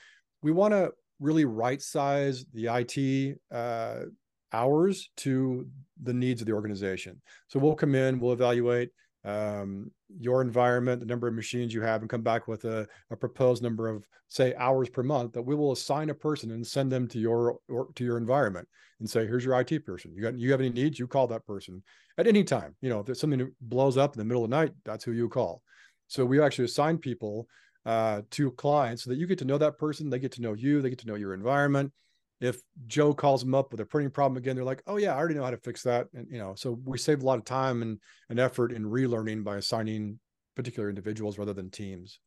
We 0.43 0.51
want 0.51 0.75
to 0.75 0.93
really 1.21 1.45
right 1.45 1.81
size 1.81 2.45
the 2.53 2.67
IT 2.67 3.39
uh, 3.55 4.07
hours 4.53 5.11
to 5.19 5.67
the 6.03 6.13
needs 6.13 6.41
of 6.41 6.47
the 6.47 6.53
organization. 6.53 7.23
So 7.47 7.61
we'll 7.61 7.77
come 7.77 7.95
in, 7.95 8.19
we'll 8.19 8.33
evaluate 8.33 8.91
um, 9.25 9.91
your 10.19 10.43
environment, 10.43 11.01
the 11.01 11.07
number 11.07 11.29
of 11.29 11.35
machines 11.35 11.73
you 11.73 11.83
have, 11.83 12.01
and 12.01 12.11
come 12.11 12.23
back 12.23 12.49
with 12.49 12.65
a, 12.65 12.87
a, 13.11 13.17
proposed 13.17 13.63
number 13.63 13.89
of, 13.89 14.05
say, 14.29 14.55
hours 14.57 14.89
per 14.89 15.03
month 15.03 15.33
that 15.35 15.43
we 15.43 15.55
will 15.55 15.73
assign 15.73 16.11
a 16.11 16.15
person 16.15 16.51
and 16.51 16.67
send 16.67 16.91
them 16.91 17.07
to 17.09 17.19
your 17.19 17.59
or, 17.69 17.89
to 17.95 18.05
your 18.05 18.17
environment 18.17 18.67
and 18.99 19.09
say, 19.09 19.27
"Here's 19.27 19.45
your 19.45 19.59
IT 19.61 19.87
person. 19.87 20.13
You 20.15 20.23
got 20.23 20.39
you 20.39 20.51
have 20.51 20.61
any 20.61 20.71
needs? 20.71 20.99
You 20.99 21.07
call 21.07 21.29
that 21.29 21.47
person 21.47 21.83
at 22.19 22.27
any 22.27 22.43
time. 22.43 22.75
You 22.81 22.89
know, 22.89 23.01
if 23.01 23.07
there's 23.07 23.21
something 23.21 23.39
that 23.39 23.53
blows 23.61 23.97
up 23.97 24.15
in 24.15 24.19
the 24.19 24.25
middle 24.25 24.45
of 24.45 24.51
the 24.51 24.57
night, 24.57 24.73
that's 24.85 25.05
who 25.05 25.13
you 25.13 25.29
call." 25.29 25.63
So 26.09 26.25
we 26.25 26.43
actually 26.43 26.67
assign 26.67 26.99
people 26.99 27.47
uh, 27.87 28.23
to 28.33 28.51
clients 28.53 29.05
so 29.05 29.11
that 29.11 29.19
you 29.19 29.27
get 29.27 29.39
to 29.39 29.45
know 29.45 29.59
that 29.59 29.79
person, 29.79 30.11
they 30.11 30.19
get 30.19 30.33
to 30.33 30.43
know 30.43 30.53
you, 30.53 30.83
they 30.83 30.91
get 30.91 30.99
to 31.01 31.07
know 31.07 31.15
your 31.15 31.35
environment, 31.35 31.93
if 32.43 32.61
Joe 32.87 33.15
calls 33.15 33.43
them 33.43 33.55
up 33.55 33.71
with 33.71 33.81
a 33.81 33.87
printing 33.87 34.11
problem 34.11 34.37
again, 34.37 34.57
they're 34.57 34.65
like, 34.65 34.83
"Oh 34.87 34.97
yeah, 34.97 35.15
I 35.15 35.19
already 35.19 35.35
know 35.37 35.45
how 35.45 35.51
to 35.51 35.57
fix 35.59 35.83
that." 35.85 36.09
And 36.13 36.27
you 36.31 36.39
know, 36.39 36.55
so 36.57 36.73
we 36.85 36.99
save 36.99 37.23
a 37.23 37.27
lot 37.27 37.39
of 37.39 37.45
time 37.45 37.83
and, 37.83 37.99
and 38.29 38.41
effort 38.41 38.73
in 38.73 38.85
relearning 38.85 39.45
by 39.45 39.57
assigning 39.57 40.19
particular 40.57 40.89
individuals 40.89 41.39
rather 41.39 41.53
than 41.53 41.71
teams. 41.71 42.19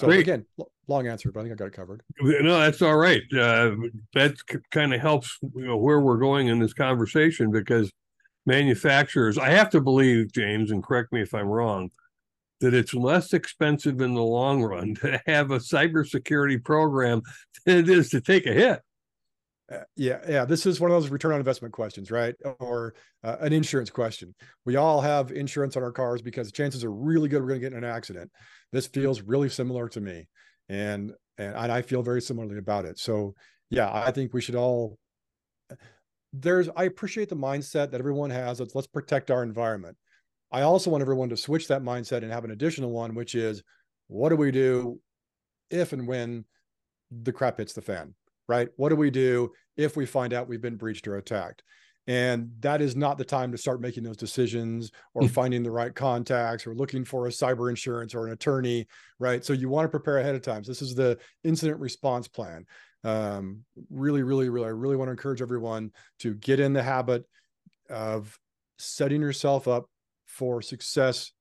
So 0.00 0.06
Great. 0.06 0.20
again, 0.20 0.46
long 0.86 1.08
answer, 1.08 1.32
but 1.32 1.40
I 1.40 1.42
think 1.42 1.54
I 1.54 1.56
got 1.56 1.66
it 1.66 1.72
covered. 1.74 2.02
No, 2.20 2.60
that's 2.60 2.82
all 2.82 2.96
right. 2.96 3.22
Uh, 3.32 3.74
that 4.14 4.36
kind 4.70 4.94
of 4.94 5.00
helps 5.00 5.36
you 5.42 5.66
know, 5.66 5.76
where 5.76 6.00
we're 6.00 6.18
going 6.18 6.46
in 6.46 6.60
this 6.60 6.72
conversation 6.72 7.50
because 7.50 7.90
manufacturers, 8.46 9.38
I 9.38 9.50
have 9.50 9.70
to 9.70 9.80
believe, 9.80 10.32
James, 10.32 10.70
and 10.70 10.84
correct 10.84 11.12
me 11.12 11.20
if 11.20 11.34
I'm 11.34 11.48
wrong, 11.48 11.90
that 12.60 12.74
it's 12.74 12.94
less 12.94 13.32
expensive 13.32 14.00
in 14.00 14.14
the 14.14 14.22
long 14.22 14.62
run 14.62 14.94
to 14.96 15.20
have 15.26 15.50
a 15.50 15.58
cybersecurity 15.58 16.62
program 16.62 17.22
than 17.64 17.78
it 17.78 17.88
is 17.88 18.10
to 18.10 18.20
take 18.20 18.46
a 18.46 18.52
hit. 18.52 18.80
Uh, 19.70 19.80
yeah, 19.96 20.18
yeah. 20.26 20.44
This 20.44 20.64
is 20.64 20.80
one 20.80 20.90
of 20.90 21.00
those 21.00 21.10
return 21.10 21.32
on 21.32 21.38
investment 21.38 21.74
questions, 21.74 22.10
right? 22.10 22.34
Or 22.58 22.94
uh, 23.22 23.36
an 23.40 23.52
insurance 23.52 23.90
question. 23.90 24.34
We 24.64 24.76
all 24.76 25.00
have 25.00 25.30
insurance 25.30 25.76
on 25.76 25.82
our 25.82 25.92
cars 25.92 26.22
because 26.22 26.50
chances 26.52 26.84
are 26.84 26.92
really 26.92 27.28
good 27.28 27.42
we're 27.42 27.48
going 27.48 27.60
to 27.60 27.66
get 27.66 27.76
in 27.76 27.84
an 27.84 27.90
accident. 27.90 28.30
This 28.72 28.86
feels 28.86 29.20
really 29.20 29.50
similar 29.50 29.88
to 29.90 30.00
me, 30.00 30.26
and 30.68 31.12
and 31.36 31.70
I 31.70 31.82
feel 31.82 32.02
very 32.02 32.22
similarly 32.22 32.58
about 32.58 32.86
it. 32.86 32.98
So 32.98 33.34
yeah, 33.70 33.90
I 33.92 34.10
think 34.10 34.32
we 34.32 34.40
should 34.40 34.54
all. 34.54 34.98
There's 36.32 36.68
I 36.74 36.84
appreciate 36.84 37.28
the 37.28 37.36
mindset 37.36 37.90
that 37.90 38.00
everyone 38.00 38.30
has. 38.30 38.60
Let's 38.74 38.86
protect 38.86 39.30
our 39.30 39.42
environment. 39.42 39.96
I 40.50 40.62
also 40.62 40.90
want 40.90 41.02
everyone 41.02 41.28
to 41.30 41.36
switch 41.36 41.68
that 41.68 41.82
mindset 41.82 42.22
and 42.22 42.32
have 42.32 42.44
an 42.44 42.50
additional 42.50 42.90
one, 42.90 43.14
which 43.14 43.34
is 43.34 43.62
what 44.08 44.30
do 44.30 44.36
we 44.36 44.50
do 44.50 45.00
if 45.70 45.92
and 45.92 46.06
when 46.06 46.44
the 47.10 47.32
crap 47.32 47.58
hits 47.58 47.74
the 47.74 47.82
fan, 47.82 48.14
right? 48.48 48.68
What 48.76 48.88
do 48.88 48.96
we 48.96 49.10
do 49.10 49.52
if 49.76 49.96
we 49.96 50.06
find 50.06 50.32
out 50.32 50.48
we've 50.48 50.62
been 50.62 50.76
breached 50.76 51.06
or 51.06 51.16
attacked? 51.16 51.62
And 52.06 52.52
that 52.60 52.80
is 52.80 52.96
not 52.96 53.18
the 53.18 53.24
time 53.24 53.52
to 53.52 53.58
start 53.58 53.82
making 53.82 54.02
those 54.02 54.16
decisions 54.16 54.90
or 55.12 55.22
mm-hmm. 55.22 55.32
finding 55.32 55.62
the 55.62 55.70
right 55.70 55.94
contacts 55.94 56.66
or 56.66 56.74
looking 56.74 57.04
for 57.04 57.26
a 57.26 57.30
cyber 57.30 57.68
insurance 57.68 58.14
or 58.14 58.26
an 58.26 58.32
attorney, 58.32 58.86
right? 59.18 59.44
So 59.44 59.52
you 59.52 59.68
want 59.68 59.84
to 59.84 59.90
prepare 59.90 60.16
ahead 60.16 60.34
of 60.34 60.40
time. 60.40 60.64
So 60.64 60.70
this 60.70 60.80
is 60.80 60.94
the 60.94 61.18
incident 61.44 61.78
response 61.80 62.26
plan. 62.26 62.64
Um, 63.04 63.64
really, 63.90 64.22
really, 64.22 64.48
really, 64.48 64.66
I 64.66 64.70
really 64.70 64.96
want 64.96 65.08
to 65.08 65.12
encourage 65.12 65.42
everyone 65.42 65.92
to 66.20 66.32
get 66.34 66.60
in 66.60 66.72
the 66.72 66.82
habit 66.82 67.26
of 67.90 68.38
setting 68.78 69.20
yourself 69.20 69.68
up 69.68 69.90
for 70.38 70.62
success 70.62 71.32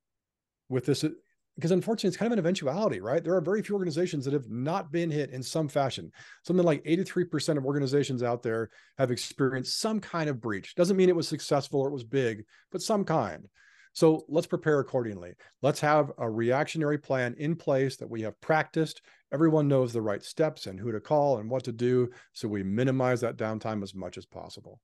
with 0.70 0.86
this 0.86 1.04
uh, 1.04 1.10
because 1.56 1.72
unfortunately 1.72 2.08
it's 2.10 2.18
kind 2.18 2.32
of 2.32 2.38
an 2.38 2.40
eventuality 2.40 3.00
right? 3.00 3.24
There 3.24 3.36
are 3.36 3.42
very 3.42 3.62
few 3.62 3.76
organizations 3.76 4.26
that 4.26 4.34
have 4.34 4.50
not 4.50 4.92
been 4.92 5.10
hit 5.10 5.30
in 5.30 5.42
some 5.42 5.68
fashion. 5.68 6.12
Something 6.44 6.66
like 6.66 6.84
83% 6.84 7.58
of 7.58 7.66
organizations 7.66 8.22
out 8.22 8.44
there 8.44 8.70
have 8.98 9.12
experienced 9.12 9.80
some 9.80 10.00
kind 10.00 10.30
of 10.30 10.42
breach. 10.42 10.76
Doesn't 10.76 10.98
mean 10.98 11.10
it 11.10 11.16
was 11.16 11.28
successful 11.28 11.80
or 11.80 11.90
it 11.90 11.94
was 11.94 12.04
big 12.04 12.44
but 12.72 12.82
some 12.82 13.04
kind. 13.04 13.48
So 13.94 14.26
let's 14.30 14.48
prepare 14.48 14.80
accordingly. 14.80 15.34
Let's 15.62 15.80
have 15.80 16.12
a 16.18 16.30
reactionary 16.30 16.98
plan 16.98 17.36
in 17.38 17.56
place 17.56 17.98
that 17.98 18.10
we 18.10 18.22
have 18.22 18.40
practiced. 18.42 19.02
Everyone 19.32 19.68
knows 19.68 19.94
the 19.94 20.02
right 20.02 20.24
steps 20.24 20.68
and 20.68 20.80
who 20.80 20.92
to 20.92 21.00
call 21.00 21.38
and 21.38 21.50
what 21.50 21.64
to 21.66 21.72
do 21.72 22.10
so 22.34 22.48
we 22.48 22.64
minimize 22.64 23.22
that 23.22 23.38
downtime 23.38 23.84
as 23.84 23.94
much 23.94 24.18
as 24.18 24.26
possible. 24.26 24.80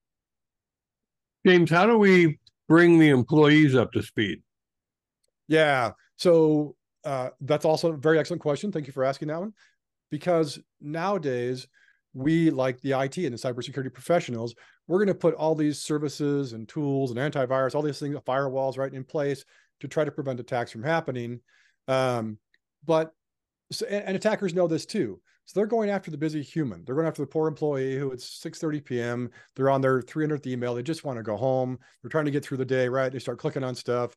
James 1.46 1.72
how 1.72 1.88
do 1.88 1.98
we 1.98 2.40
bring 2.68 3.00
the 3.00 3.10
employees 3.10 3.76
up 3.76 3.92
to 3.94 4.02
speed? 4.02 4.42
Yeah. 5.48 5.92
So 6.16 6.76
uh, 7.04 7.30
that's 7.42 7.66
also 7.66 7.94
a 7.94 7.98
very 7.98 8.20
excellent 8.20 8.42
question. 8.42 8.72
Thank 8.72 8.88
you 8.88 8.94
for 8.94 9.04
asking 9.04 9.28
that 9.30 9.40
one. 9.40 9.54
Because 10.10 10.60
nowadays, 10.80 11.68
we 12.14 12.52
like 12.52 12.80
the 12.82 12.92
IT 12.92 13.18
and 13.18 13.34
the 13.34 13.38
cybersecurity 13.38 13.92
professionals, 13.92 14.54
we're 14.88 15.00
going 15.00 15.08
to 15.08 15.16
put 15.16 15.34
all 15.34 15.56
these 15.56 15.80
services 15.80 16.54
and 16.54 16.70
tools 16.70 17.12
and 17.12 17.20
antivirus, 17.20 17.74
all 17.74 17.82
these 17.82 18.00
things, 18.00 18.16
firewalls 18.18 18.78
right 18.78 18.94
in 18.94 19.04
place 19.04 19.44
to 19.80 19.88
try 19.88 20.04
to 20.04 20.12
prevent 20.12 20.40
attacks 20.40 20.72
from 20.72 20.84
happening. 20.84 21.40
Um, 21.88 22.38
but 22.86 23.14
and 23.90 24.16
attackers 24.16 24.54
know 24.54 24.68
this 24.68 24.86
too. 24.86 25.20
So 25.46 25.60
they're 25.60 25.68
going 25.68 25.90
after 25.90 26.10
the 26.10 26.18
busy 26.18 26.42
human. 26.42 26.84
They're 26.86 26.96
going 26.96 27.08
after 27.08 27.22
the 27.22 27.28
poor 27.28 27.48
employee 27.48 27.98
who 27.98 28.12
it's 28.12 28.42
6:30 28.42 28.84
p.m. 28.84 29.30
They're 29.56 29.70
on 29.70 29.82
their 29.82 30.02
300th 30.02 30.48
email. 30.48 30.74
They 30.74 30.84
just 30.84 31.04
want 31.04 31.18
to 31.18 31.24
go 31.24 31.36
home. 31.36 31.80
They're 32.02 32.10
trying 32.10 32.26
to 32.26 32.32
get 32.32 32.46
through 32.46 32.58
the 32.58 32.66
day, 32.66 32.88
right? 32.88 33.12
They 33.12 33.20
start 33.20 33.40
clicking 33.40 33.64
on 33.64 33.76
stuff. 33.76 34.16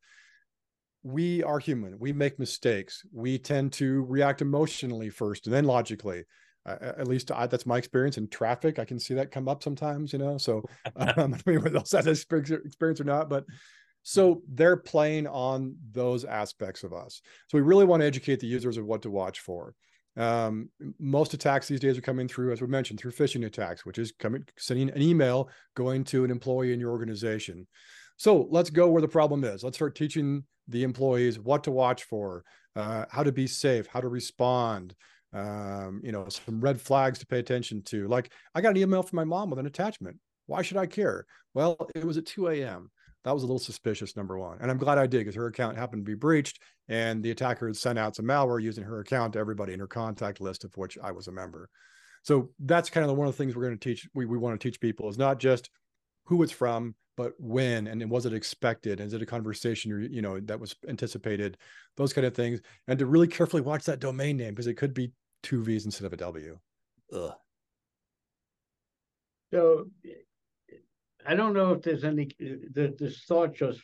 We 1.03 1.43
are 1.43 1.59
human. 1.59 1.99
We 1.99 2.13
make 2.13 2.39
mistakes. 2.39 3.05
We 3.13 3.39
tend 3.39 3.73
to 3.75 4.05
react 4.05 4.43
emotionally 4.43 5.11
first 5.11 5.47
and 5.47 5.55
then 5.55 5.65
logically. 5.65 6.25
Uh, 6.65 6.77
at 6.81 7.07
least 7.07 7.31
I, 7.31 7.47
that's 7.47 7.67
my 7.67 7.79
experience 7.79 8.19
in 8.19 8.29
traffic. 8.29 8.81
I 8.81 8.85
can 8.85 8.99
see 8.99 9.15
that 9.15 9.31
come 9.31 9.49
up 9.49 9.63
sometimes, 9.63 10.13
you 10.13 10.19
know. 10.19 10.37
So 10.37 10.65
um, 10.97 11.35
I 11.47 11.51
mean, 11.51 11.63
whether 11.63 11.77
else 11.77 11.93
has 11.93 12.07
experience 12.07 13.01
or 13.01 13.05
not, 13.05 13.29
but 13.29 13.45
so 14.03 14.43
they're 14.49 14.77
playing 14.77 15.27
on 15.27 15.77
those 15.91 16.25
aspects 16.25 16.85
of 16.85 16.93
us. 16.93 17.21
So 17.49 17.59
we 17.59 17.63
really 17.63 17.85
want 17.85 18.03
to 18.03 18.07
educate 18.07 18.39
the 18.39 18.47
users 18.47 18.77
of 18.77 18.85
what 18.85 19.03
to 19.03 19.11
watch 19.11 19.41
for. 19.41 19.75
Um, 20.17 20.71
most 20.99 21.35
attacks 21.35 21.69
these 21.69 21.81
days 21.81 21.99
are 21.99 22.03
coming 22.03 22.29
through, 22.29 22.53
as 22.53 22.61
we 22.61 22.67
mentioned, 22.67 22.99
through 22.99 23.13
phishing 23.13 23.45
attacks, 23.45 23.85
which 23.85 23.99
is 23.99 24.13
coming 24.19 24.47
sending 24.59 24.91
an 24.91 25.03
email 25.03 25.51
going 25.75 26.05
to 26.05 26.25
an 26.25 26.31
employee 26.31 26.73
in 26.73 26.81
your 26.81 26.91
organization. 26.91 27.67
So 28.17 28.49
let's 28.51 28.71
go 28.71 28.89
where 28.89 29.03
the 29.03 29.09
problem 29.09 29.45
is. 29.45 29.63
Let's 29.63 29.77
start 29.77 29.95
teaching 29.95 30.45
the 30.69 30.83
employees 30.83 31.39
what 31.39 31.65
to 31.65 31.71
watch 31.71 32.05
for, 32.05 32.45
uh, 32.75 33.05
how 33.11 33.23
to 33.23 33.33
be 33.33 33.47
safe, 33.47 33.87
how 33.87 34.01
to 34.01 34.09
respond, 34.09 34.95
um, 35.33 36.01
you 36.03 36.13
know, 36.13 36.29
some 36.29 36.61
red 36.61 36.81
flags 36.81 37.19
to 37.19 37.27
pay 37.27 37.39
attention 37.39 37.83
to. 37.83 38.09
Like 38.09 38.33
I 38.55 38.61
got 38.63 38.71
an 38.71 38.79
email 38.79 39.03
from 39.03 39.17
my 39.17 39.25
mom 39.25 39.51
with 39.51 39.59
an 39.59 39.67
attachment. 39.67 40.19
Why 40.47 40.63
should 40.63 40.79
I 40.79 40.87
care? 40.87 41.27
Well, 41.55 41.77
it 41.95 42.05
was 42.05 42.17
at 42.17 42.27
2 42.27 42.49
a.m. 42.49 42.91
That 43.27 43.35
was 43.35 43.43
a 43.43 43.47
little 43.47 43.59
suspicious, 43.59 44.17
number 44.17 44.39
one. 44.39 44.59
And 44.61 44.71
I'm 44.71 44.79
glad 44.79 44.99
I 44.99 45.09
did 45.09 45.19
because 45.19 45.35
her 45.35 45.49
account 45.49 45.77
happened 45.77 46.07
to 46.07 46.11
be 46.11 46.15
breached 46.15 46.63
and 46.89 47.25
the 47.25 47.33
attacker 47.33 47.67
had 47.67 47.77
sent 47.77 47.99
out 47.99 48.15
some 48.15 48.25
malware 48.25 48.63
using 48.63 48.85
her 48.85 49.01
account 49.01 49.33
to 49.33 49.41
everybody 49.41 49.73
in 49.73 49.81
her 49.81 49.89
contact 49.89 50.41
list, 50.41 50.63
of 50.63 50.77
which 50.77 50.97
I 51.03 51.11
was 51.11 51.27
a 51.27 51.33
member. 51.33 51.69
So 52.23 52.51
that's 52.61 52.89
kind 52.89 53.05
of 53.05 53.17
one 53.17 53.27
of 53.27 53.35
the 53.35 53.37
things 53.37 53.57
we're 53.57 53.65
going 53.65 53.77
to 53.77 53.89
teach. 53.89 54.09
We, 54.15 54.27
we 54.27 54.39
want 54.39 54.59
to 54.59 54.65
teach 54.65 54.81
people 54.81 55.09
is 55.09 55.19
not 55.19 55.41
just 55.41 55.71
who 56.27 56.45
it's 56.45 56.53
from, 56.53 56.95
but 57.17 57.33
when 57.41 57.89
and 57.89 58.09
was 58.09 58.27
it 58.27 58.33
expected? 58.33 59.01
Is 59.01 59.13
it 59.13 59.23
a 59.23 59.27
conversation 59.27 59.91
you 59.91 60.09
you 60.09 60.23
know 60.23 60.39
that 60.39 60.61
was 60.61 60.77
anticipated? 60.89 61.57
Those 61.97 62.13
kind 62.13 62.27
of 62.29 62.35
things, 62.35 62.61
and 62.87 62.97
to 62.99 63.07
really 63.07 63.27
carefully 63.27 63.63
watch 63.63 63.87
that 63.87 63.99
domain 63.99 64.37
name 64.37 64.55
because 64.55 64.69
it 64.69 64.75
could 64.75 64.95
be 64.95 65.11
two 65.43 65.65
V's 65.65 65.85
instead 65.85 66.05
of 66.05 66.13
a 66.13 66.17
W. 66.19 66.59
Ugh. 67.13 67.33
So 69.53 69.87
I 71.27 71.35
don't 71.35 71.55
know 71.55 71.73
if 71.73 71.83
there's 71.83 72.05
any 72.05 72.29
that 72.75 72.97
this 72.99 73.25
thought 73.25 73.55
just 73.55 73.81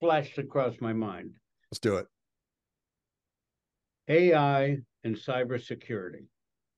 flashed 0.00 0.38
across 0.38 0.80
my 0.80 0.92
mind. 0.92 1.32
Let's 1.70 1.80
do 1.80 1.96
it. 1.96 2.06
AI 4.08 4.78
and 5.04 5.16
cybersecurity. 5.16 6.26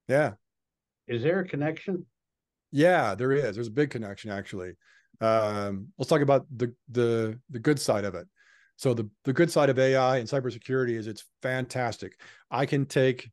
Yeah. 0.09 0.33
Is 1.09 1.23
there 1.23 1.41
a 1.41 1.49
connection? 1.49 2.07
Yeah, 2.71 3.15
there 3.15 3.33
is. 3.33 3.55
There's 3.55 3.69
a 3.69 3.73
big 3.73 3.91
connection 3.91 4.31
actually. 4.31 4.73
Um, 5.21 5.89
let's 5.99 6.09
talk 6.09 6.23
about 6.23 6.47
the 6.57 6.75
the 6.91 7.39
the 7.51 7.59
good 7.59 7.79
side 7.79 8.05
of 8.05 8.15
it. 8.15 8.27
So 8.77 8.95
the 8.95 9.09
the 9.25 9.33
good 9.33 9.51
side 9.51 9.69
of 9.69 9.79
AI 9.79 10.19
and 10.19 10.29
cybersecurity 10.29 10.97
is 10.97 11.07
it's 11.07 11.25
fantastic. 11.43 12.19
I 12.51 12.67
can 12.67 12.87
take 12.87 13.31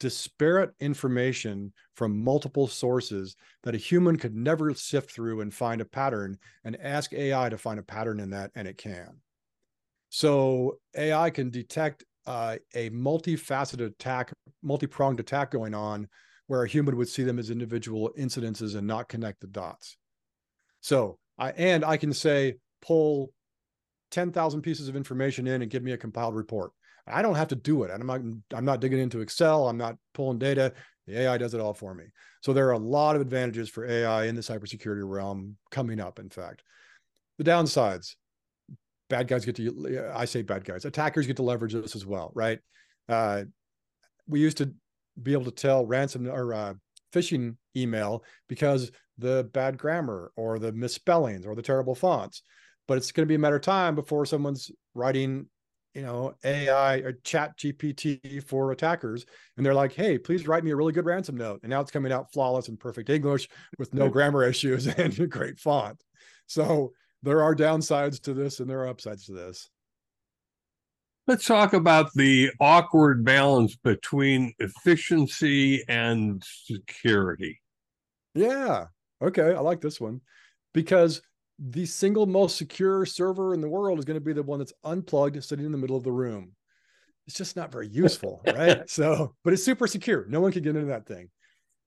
disparate 0.00 0.72
information 0.80 1.72
from 1.94 2.24
multiple 2.24 2.66
sources 2.66 3.36
that 3.62 3.74
a 3.74 3.78
human 3.78 4.16
could 4.16 4.34
never 4.34 4.74
sift 4.74 5.12
through 5.12 5.42
and 5.42 5.54
find 5.54 5.80
a 5.80 5.84
pattern 5.84 6.36
and 6.64 6.76
ask 6.80 7.12
AI 7.12 7.48
to 7.48 7.58
find 7.58 7.78
a 7.78 7.84
pattern 7.84 8.18
in 8.18 8.30
that, 8.30 8.50
and 8.56 8.66
it 8.66 8.78
can. 8.78 9.20
So 10.08 10.78
AI 10.96 11.30
can 11.30 11.50
detect 11.50 12.04
uh, 12.26 12.56
a 12.74 12.90
multifaceted 12.90 13.86
attack, 13.86 14.32
multi-pronged 14.62 15.20
attack 15.20 15.52
going 15.52 15.74
on 15.74 16.08
where 16.48 16.64
a 16.64 16.68
human 16.68 16.96
would 16.96 17.08
see 17.08 17.22
them 17.22 17.38
as 17.38 17.50
individual 17.50 18.10
incidences 18.18 18.74
and 18.74 18.86
not 18.86 19.08
connect 19.08 19.40
the 19.40 19.46
dots. 19.46 19.96
So 20.80 21.18
I 21.38 21.50
and 21.50 21.84
I 21.84 21.96
can 21.96 22.12
say 22.12 22.56
pull 22.82 23.32
10,000 24.10 24.60
pieces 24.60 24.88
of 24.88 24.96
information 24.96 25.46
in 25.46 25.62
and 25.62 25.70
give 25.70 25.84
me 25.84 25.92
a 25.92 25.96
compiled 25.96 26.34
report. 26.34 26.72
I 27.12 27.22
don't 27.22 27.34
have 27.34 27.48
to 27.48 27.56
do 27.56 27.82
it. 27.82 27.90
I'm 27.92 28.06
not 28.06 28.20
I'm 28.54 28.64
not 28.64 28.80
digging 28.80 28.98
into 28.98 29.20
Excel, 29.20 29.68
I'm 29.68 29.76
not 29.76 29.96
pulling 30.14 30.38
data. 30.38 30.72
The 31.06 31.20
AI 31.20 31.38
does 31.38 31.54
it 31.54 31.60
all 31.60 31.74
for 31.74 31.94
me. 31.94 32.04
So 32.42 32.52
there 32.52 32.68
are 32.68 32.72
a 32.72 32.78
lot 32.78 33.16
of 33.16 33.22
advantages 33.22 33.68
for 33.68 33.86
AI 33.86 34.26
in 34.26 34.34
the 34.34 34.40
cybersecurity 34.40 35.02
realm 35.02 35.56
coming 35.70 36.00
up 36.00 36.18
in 36.18 36.30
fact. 36.30 36.62
The 37.38 37.44
downsides, 37.44 38.14
bad 39.08 39.28
guys 39.28 39.44
get 39.44 39.56
to 39.56 40.10
I 40.14 40.24
say 40.24 40.42
bad 40.42 40.64
guys, 40.64 40.84
attackers 40.84 41.26
get 41.26 41.36
to 41.36 41.42
leverage 41.42 41.72
this 41.72 41.96
as 41.96 42.06
well, 42.06 42.30
right? 42.34 42.58
Uh, 43.08 43.44
we 44.26 44.40
used 44.40 44.58
to 44.58 44.72
be 45.20 45.32
able 45.32 45.44
to 45.44 45.50
tell 45.50 45.84
ransom 45.84 46.28
or 46.28 46.54
uh, 46.54 46.74
phishing 47.12 47.56
email 47.76 48.24
because 48.48 48.90
the 49.18 49.48
bad 49.52 49.78
grammar 49.78 50.32
or 50.36 50.58
the 50.58 50.72
misspellings 50.72 51.46
or 51.46 51.54
the 51.54 51.62
terrible 51.62 51.94
fonts. 51.94 52.42
But 52.88 52.96
it's 52.96 53.12
going 53.12 53.26
to 53.26 53.28
be 53.28 53.34
a 53.34 53.38
matter 53.38 53.56
of 53.56 53.62
time 53.62 53.94
before 53.94 54.26
someone's 54.26 54.70
writing, 54.94 55.46
you 55.94 56.02
know, 56.02 56.34
AI 56.44 56.96
or 56.98 57.12
chat 57.24 57.58
GPT 57.58 58.42
for 58.44 58.72
attackers. 58.72 59.26
And 59.56 59.66
they're 59.66 59.74
like, 59.74 59.92
hey, 59.92 60.18
please 60.18 60.46
write 60.46 60.64
me 60.64 60.70
a 60.70 60.76
really 60.76 60.92
good 60.92 61.04
ransom 61.04 61.36
note. 61.36 61.60
And 61.62 61.70
now 61.70 61.80
it's 61.80 61.90
coming 61.90 62.12
out 62.12 62.32
flawless 62.32 62.68
and 62.68 62.78
perfect 62.78 63.10
English 63.10 63.48
with 63.78 63.92
no 63.92 64.06
hmm. 64.06 64.12
grammar 64.12 64.44
issues 64.44 64.86
and 64.98 65.18
a 65.18 65.26
great 65.26 65.58
font. 65.58 66.02
So 66.46 66.92
there 67.22 67.42
are 67.42 67.54
downsides 67.54 68.20
to 68.22 68.34
this 68.34 68.60
and 68.60 68.70
there 68.70 68.80
are 68.80 68.88
upsides 68.88 69.26
to 69.26 69.32
this. 69.32 69.68
Let's 71.26 71.44
talk 71.44 71.74
about 71.74 72.12
the 72.14 72.50
awkward 72.60 73.24
balance 73.24 73.76
between 73.76 74.52
efficiency 74.58 75.84
and 75.88 76.42
security. 76.64 77.60
Yeah. 78.34 78.86
Okay. 79.22 79.54
I 79.54 79.60
like 79.60 79.80
this 79.80 80.00
one 80.00 80.22
because 80.72 81.22
the 81.60 81.84
single 81.84 82.26
most 82.26 82.56
secure 82.56 83.04
server 83.04 83.52
in 83.52 83.60
the 83.60 83.68
world 83.68 83.98
is 83.98 84.06
going 84.06 84.18
to 84.18 84.24
be 84.24 84.32
the 84.32 84.42
one 84.42 84.58
that's 84.58 84.72
unplugged, 84.82 85.42
sitting 85.44 85.66
in 85.66 85.72
the 85.72 85.78
middle 85.78 85.96
of 85.96 86.04
the 86.04 86.12
room. 86.12 86.52
It's 87.26 87.36
just 87.36 87.54
not 87.54 87.70
very 87.70 87.86
useful, 87.88 88.40
right? 88.46 88.88
so, 88.88 89.34
but 89.44 89.52
it's 89.52 89.64
super 89.64 89.86
secure. 89.86 90.24
No 90.28 90.40
one 90.40 90.52
can 90.52 90.62
get 90.62 90.74
into 90.74 90.88
that 90.88 91.06
thing. 91.06 91.28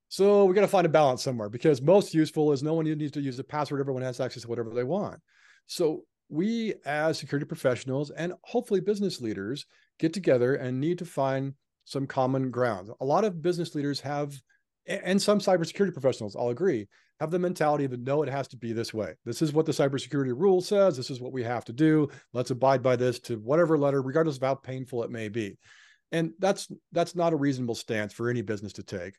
So 0.09 0.45
we 0.45 0.53
got 0.53 0.61
to 0.61 0.67
find 0.67 0.85
a 0.85 0.89
balance 0.89 1.23
somewhere 1.23 1.49
because 1.49 1.81
most 1.81 2.13
useful 2.13 2.51
is 2.51 2.61
no 2.61 2.75
one 2.75 2.85
needs 2.85 3.11
to 3.13 3.21
use 3.21 3.39
a 3.39 3.43
password. 3.43 3.81
Everyone 3.81 4.03
has 4.03 4.19
access 4.19 4.43
to 4.43 4.47
whatever 4.47 4.69
they 4.69 4.83
want. 4.83 5.19
So 5.65 6.03
we 6.29 6.75
as 6.85 7.17
security 7.17 7.47
professionals 7.47 8.11
and 8.11 8.33
hopefully 8.43 8.79
business 8.79 9.21
leaders 9.21 9.65
get 9.97 10.13
together 10.13 10.53
and 10.55 10.79
need 10.79 10.99
to 10.99 11.05
find 11.05 11.55
some 11.85 12.05
common 12.05 12.51
ground. 12.51 12.91
A 13.01 13.05
lot 13.05 13.23
of 13.25 13.41
business 13.41 13.73
leaders 13.73 13.99
have, 14.01 14.39
and 14.85 15.19
some 15.19 15.39
cybersecurity 15.39 15.93
professionals, 15.93 16.35
I'll 16.35 16.49
agree, 16.49 16.87
have 17.23 17.31
the 17.31 17.39
mentality 17.39 17.87
that 17.87 18.01
no, 18.01 18.23
it 18.23 18.29
has 18.29 18.47
to 18.49 18.57
be 18.57 18.73
this 18.73 18.93
way. 18.93 19.13
This 19.25 19.41
is 19.41 19.53
what 19.53 19.65
the 19.65 19.71
cybersecurity 19.71 20.33
rule 20.37 20.61
says. 20.61 20.95
This 20.95 21.09
is 21.09 21.21
what 21.21 21.33
we 21.33 21.43
have 21.43 21.65
to 21.65 21.73
do. 21.73 22.09
Let's 22.33 22.51
abide 22.51 22.83
by 22.83 22.95
this 22.95 23.19
to 23.21 23.37
whatever 23.37 23.77
letter, 23.77 24.01
regardless 24.01 24.37
of 24.37 24.43
how 24.43 24.55
painful 24.55 25.03
it 25.03 25.11
may 25.11 25.29
be. 25.29 25.57
And 26.11 26.33
that's 26.39 26.67
that's 26.91 27.15
not 27.15 27.33
a 27.33 27.37
reasonable 27.37 27.75
stance 27.75 28.13
for 28.13 28.29
any 28.29 28.41
business 28.41 28.73
to 28.73 28.83
take. 28.83 29.15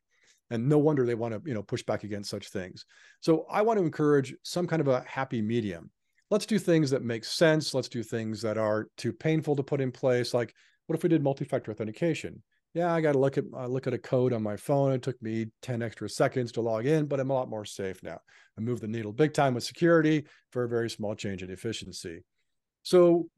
And 0.51 0.69
no 0.69 0.79
wonder 0.79 1.05
they 1.05 1.15
want 1.15 1.35
to, 1.35 1.43
you 1.49 1.55
know, 1.55 1.63
push 1.63 1.83
back 1.83 2.05
against 2.05 2.31
such 2.31 2.51
things. 2.51 2.85
So 3.21 3.47
I 3.51 3.63
want 3.63 3.79
to 3.79 3.85
encourage 3.85 4.35
some 4.43 4.67
kind 4.67 4.81
of 4.81 4.89
a 4.89 5.03
happy 5.07 5.43
medium 5.43 5.91
let's 6.31 6.47
do 6.47 6.59
things 6.59 6.91
that 6.91 7.05
make 7.05 7.25
sense. 7.25 7.75
Let's 7.75 7.89
do 7.89 8.03
things 8.03 8.43
that 8.43 8.59
are 8.59 8.89
too 8.97 9.13
painful 9.13 9.57
to 9.57 9.63
put 9.63 9.81
in 9.81 9.93
place. 9.93 10.35
Like, 10.35 10.55
what 10.87 10.97
if 10.97 11.03
we 11.03 11.09
did 11.09 11.23
multi-factor 11.23 11.71
authentication? 11.71 12.43
Yeah, 12.75 12.93
I 12.93 13.01
got 13.01 13.13
to 13.13 13.19
look 13.19 13.39
at 13.39 13.45
uh, 13.57 13.69
look 13.69 13.87
at 13.87 13.95
a 13.95 13.99
code 13.99 14.33
on 14.33 14.43
my 14.43 14.57
phone. 14.57 14.93
It 14.93 15.03
took 15.03 15.21
me 15.23 15.47
10 15.63 15.81
extra 15.81 16.09
seconds 16.09 16.51
to 16.53 16.61
log 16.61 16.87
in, 16.87 17.07
but 17.07 17.21
I'm 17.21 17.31
a 17.31 17.35
lot 17.35 17.49
more 17.49 17.65
safe 17.65 18.03
now. 18.03 18.19
I 18.59 18.61
moved 18.61 18.83
the 18.83 18.89
needle 18.89 19.13
big 19.13 19.33
time 19.33 19.55
with 19.55 19.63
security 19.63 20.25
for 20.51 20.65
a 20.65 20.69
very 20.69 20.91
small 20.91 21.15
change 21.15 21.43
in 21.43 21.51
efficiency. 21.51 22.25
So 22.83 23.29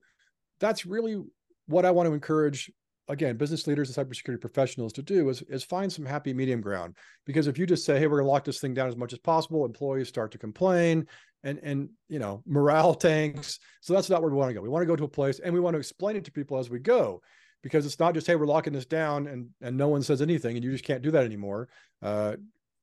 that's 0.58 0.86
really 0.86 1.22
what 1.66 1.84
I 1.84 1.90
want 1.90 2.08
to 2.08 2.14
encourage 2.14 2.70
again, 3.08 3.36
business 3.36 3.66
leaders 3.66 3.96
and 3.96 4.08
cybersecurity 4.08 4.40
professionals 4.40 4.92
to 4.94 5.02
do 5.02 5.28
is, 5.28 5.42
is 5.42 5.62
find 5.62 5.92
some 5.92 6.04
happy 6.04 6.34
medium 6.34 6.60
ground. 6.60 6.96
Because 7.24 7.46
if 7.46 7.58
you 7.58 7.66
just 7.66 7.84
say, 7.84 7.98
hey, 7.98 8.06
we're 8.06 8.18
gonna 8.18 8.28
lock 8.28 8.44
this 8.44 8.58
thing 8.58 8.74
down 8.74 8.88
as 8.88 8.96
much 8.96 9.12
as 9.12 9.18
possible, 9.18 9.64
employees 9.64 10.08
start 10.08 10.32
to 10.32 10.38
complain 10.38 11.06
and 11.44 11.60
and 11.62 11.88
you 12.08 12.18
know, 12.18 12.42
morale 12.46 12.94
tanks. 12.96 13.58
So 13.80 13.92
that's 13.92 14.10
not 14.10 14.22
where 14.22 14.30
we 14.30 14.36
want 14.36 14.50
to 14.50 14.54
go. 14.54 14.62
We 14.62 14.68
want 14.68 14.82
to 14.82 14.86
go 14.86 14.96
to 14.96 15.04
a 15.04 15.08
place 15.08 15.38
and 15.38 15.52
we 15.52 15.60
want 15.60 15.74
to 15.74 15.78
explain 15.78 16.16
it 16.16 16.24
to 16.24 16.32
people 16.32 16.58
as 16.58 16.70
we 16.70 16.78
go. 16.78 17.20
Because 17.62 17.86
it's 17.86 17.98
not 17.98 18.14
just, 18.14 18.26
hey, 18.26 18.36
we're 18.36 18.46
locking 18.46 18.72
this 18.72 18.86
down 18.86 19.26
and 19.26 19.48
and 19.60 19.76
no 19.76 19.88
one 19.88 20.02
says 20.02 20.22
anything 20.22 20.56
and 20.56 20.64
you 20.64 20.70
just 20.70 20.84
can't 20.84 21.02
do 21.02 21.10
that 21.10 21.24
anymore. 21.24 21.68
Uh, 22.02 22.36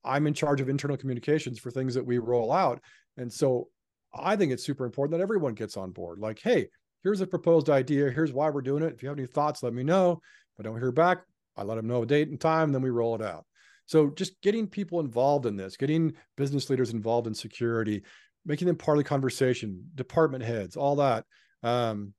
I'm 0.04 0.28
in 0.28 0.34
charge 0.34 0.60
of 0.60 0.70
internal 0.70 0.98
communications 0.98 1.60
for 1.60 1.72
things 1.72 1.94
that 1.94 2.06
we 2.06 2.18
roll 2.18 2.52
out. 2.52 2.82
And 3.18 3.32
so 3.32 3.70
I 4.14 4.36
think 4.36 4.52
it's 4.52 4.66
super 4.66 4.86
important 4.86 5.18
that 5.18 5.24
everyone 5.24 5.54
gets 5.54 5.78
on 5.78 5.92
board. 5.92 6.20
Like, 6.20 6.40
hey, 6.40 6.68
here's 7.04 7.22
a 7.22 7.28
proposed 7.28 7.70
idea. 7.70 8.12
Here's 8.12 8.34
why 8.34 8.50
we're 8.50 8.62
doing 8.62 8.84
it. 8.84 8.94
If 8.94 9.02
you 9.02 9.10
have 9.10 9.18
any 9.18 9.28
thoughts, 9.28 9.64
let 9.64 9.74
me 9.74 9.84
know. 9.84 10.22
If 10.54 10.60
I 10.60 10.64
don't 10.64 10.80
hear 10.80 10.92
back, 10.92 11.20
I 11.56 11.64
let 11.64 11.76
them 11.76 11.88
know 11.88 12.04
a 12.04 12.06
date 12.06 12.30
and 12.30 12.40
time, 12.40 12.72
then 12.72 12.82
we 12.82 12.90
roll 12.90 13.16
it 13.16 13.22
out. 13.22 13.46
So 13.86 14.10
just 14.10 14.42
getting 14.42 14.68
people 14.68 15.00
involved 15.00 15.46
in 15.46 15.56
this, 15.56 15.78
getting 15.78 16.14
business 16.38 16.70
leaders 16.70 16.92
involved 16.92 17.28
in 17.28 17.34
security, 17.34 18.04
making 18.46 18.68
them 18.68 18.78
part 18.78 18.98
of 18.98 19.04
the 19.04 19.10
conversation, 19.10 19.84
department 19.96 20.44
heads, 20.44 20.76
all 20.76 20.96
that. 20.98 21.26
Um, 21.64 22.14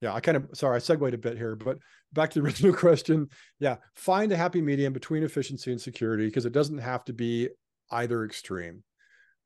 yeah, 0.00 0.14
I 0.14 0.20
kind 0.20 0.36
of 0.36 0.48
sorry, 0.54 0.76
I 0.76 0.78
segued 0.78 1.14
a 1.14 1.18
bit 1.18 1.36
here, 1.36 1.56
but 1.56 1.78
back 2.12 2.30
to 2.30 2.40
the 2.40 2.44
original 2.46 2.74
question. 2.74 3.28
Yeah, 3.58 3.76
find 3.94 4.32
a 4.32 4.36
happy 4.36 4.62
medium 4.62 4.92
between 4.92 5.22
efficiency 5.22 5.70
and 5.70 5.80
security 5.80 6.26
because 6.26 6.46
it 6.46 6.52
doesn't 6.52 6.78
have 6.78 7.04
to 7.04 7.12
be 7.12 7.48
either 7.90 8.24
extreme. 8.24 8.82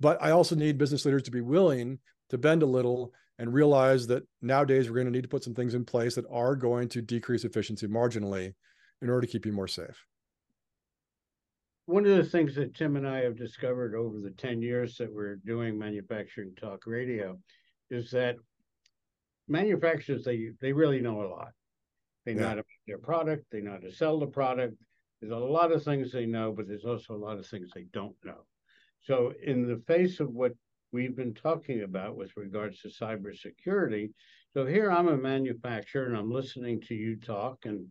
But 0.00 0.22
I 0.22 0.30
also 0.30 0.54
need 0.54 0.78
business 0.78 1.04
leaders 1.04 1.22
to 1.24 1.30
be 1.30 1.40
willing 1.40 1.98
to 2.30 2.38
bend 2.38 2.62
a 2.62 2.66
little 2.66 3.12
and 3.38 3.52
realize 3.52 4.06
that 4.06 4.22
nowadays 4.42 4.88
we're 4.88 4.96
going 4.96 5.06
to 5.06 5.12
need 5.12 5.22
to 5.22 5.28
put 5.28 5.42
some 5.42 5.54
things 5.54 5.74
in 5.74 5.84
place 5.84 6.14
that 6.14 6.24
are 6.30 6.54
going 6.54 6.88
to 6.88 7.02
decrease 7.02 7.44
efficiency 7.44 7.86
marginally 7.86 8.52
in 9.02 9.10
order 9.10 9.22
to 9.22 9.32
keep 9.32 9.44
you 9.44 9.52
more 9.52 9.68
safe. 9.68 10.04
One 11.86 12.06
of 12.06 12.16
the 12.16 12.24
things 12.24 12.54
that 12.54 12.74
Tim 12.74 12.96
and 12.96 13.06
I 13.06 13.18
have 13.18 13.36
discovered 13.36 13.94
over 13.94 14.20
the 14.20 14.30
10 14.30 14.62
years 14.62 14.96
that 14.96 15.12
we're 15.12 15.36
doing 15.36 15.78
manufacturing 15.78 16.54
talk 16.54 16.84
radio 16.86 17.38
is 17.90 18.10
that 18.12 18.36
manufacturers 19.48 20.24
they 20.24 20.50
they 20.61 20.72
really 20.72 21.00
know 21.00 21.22
a 21.22 21.28
lot. 21.28 21.52
They 22.24 22.33
yeah. 22.33 22.40
know 22.40 22.48
how 22.48 22.54
to 22.54 22.59
make 22.59 22.87
their 22.87 22.98
product, 22.98 23.44
they 23.50 23.61
know 23.61 23.72
how 23.72 23.78
to 23.78 23.92
sell 23.92 24.18
the 24.18 24.26
product. 24.26 24.76
There's 25.20 25.33
a 25.33 25.37
lot 25.37 25.72
of 25.72 25.83
things 25.83 26.12
they 26.12 26.26
know, 26.26 26.52
but 26.52 26.68
there's 26.68 26.85
also 26.85 27.14
a 27.14 27.16
lot 27.16 27.38
of 27.38 27.46
things 27.46 27.70
they 27.74 27.87
don't 27.92 28.16
know. 28.24 28.44
So 29.00 29.33
in 29.42 29.66
the 29.66 29.83
face 29.87 30.20
of 30.20 30.30
what 30.30 30.52
we've 30.94 31.16
been 31.16 31.35
talking 31.35 31.83
about 31.83 32.16
with 32.16 32.30
regards 32.37 32.80
to 32.80 32.88
cybersecurity. 32.88 34.12
So 34.54 34.64
here 34.64 34.92
I'm 34.92 35.09
a 35.09 35.16
manufacturer 35.16 36.07
and 36.07 36.16
I'm 36.16 36.30
listening 36.30 36.80
to 36.83 36.94
you 36.94 37.16
talk 37.16 37.59
and 37.64 37.88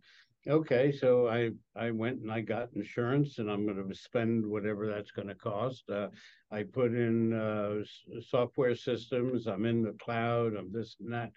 okay, 0.47 0.91
so 0.91 1.27
I 1.27 1.51
I 1.75 1.91
went 1.91 2.21
and 2.21 2.31
I 2.31 2.41
got 2.41 2.73
insurance 2.75 3.39
and 3.39 3.49
I'm 3.49 3.65
going 3.65 3.87
to 3.87 3.95
spend 3.95 4.45
whatever 4.45 4.87
that's 4.87 5.11
going 5.11 5.27
to 5.27 5.35
cost. 5.35 5.89
Uh, 5.89 6.09
I 6.51 6.63
put 6.63 6.93
in 6.93 7.33
uh, 7.33 7.83
software 8.21 8.75
systems. 8.75 9.47
I'm 9.47 9.65
in 9.65 9.83
the 9.83 9.95
cloud. 10.03 10.55
I'm 10.55 10.71
this 10.71 10.95
and 10.99 11.13
that. 11.13 11.31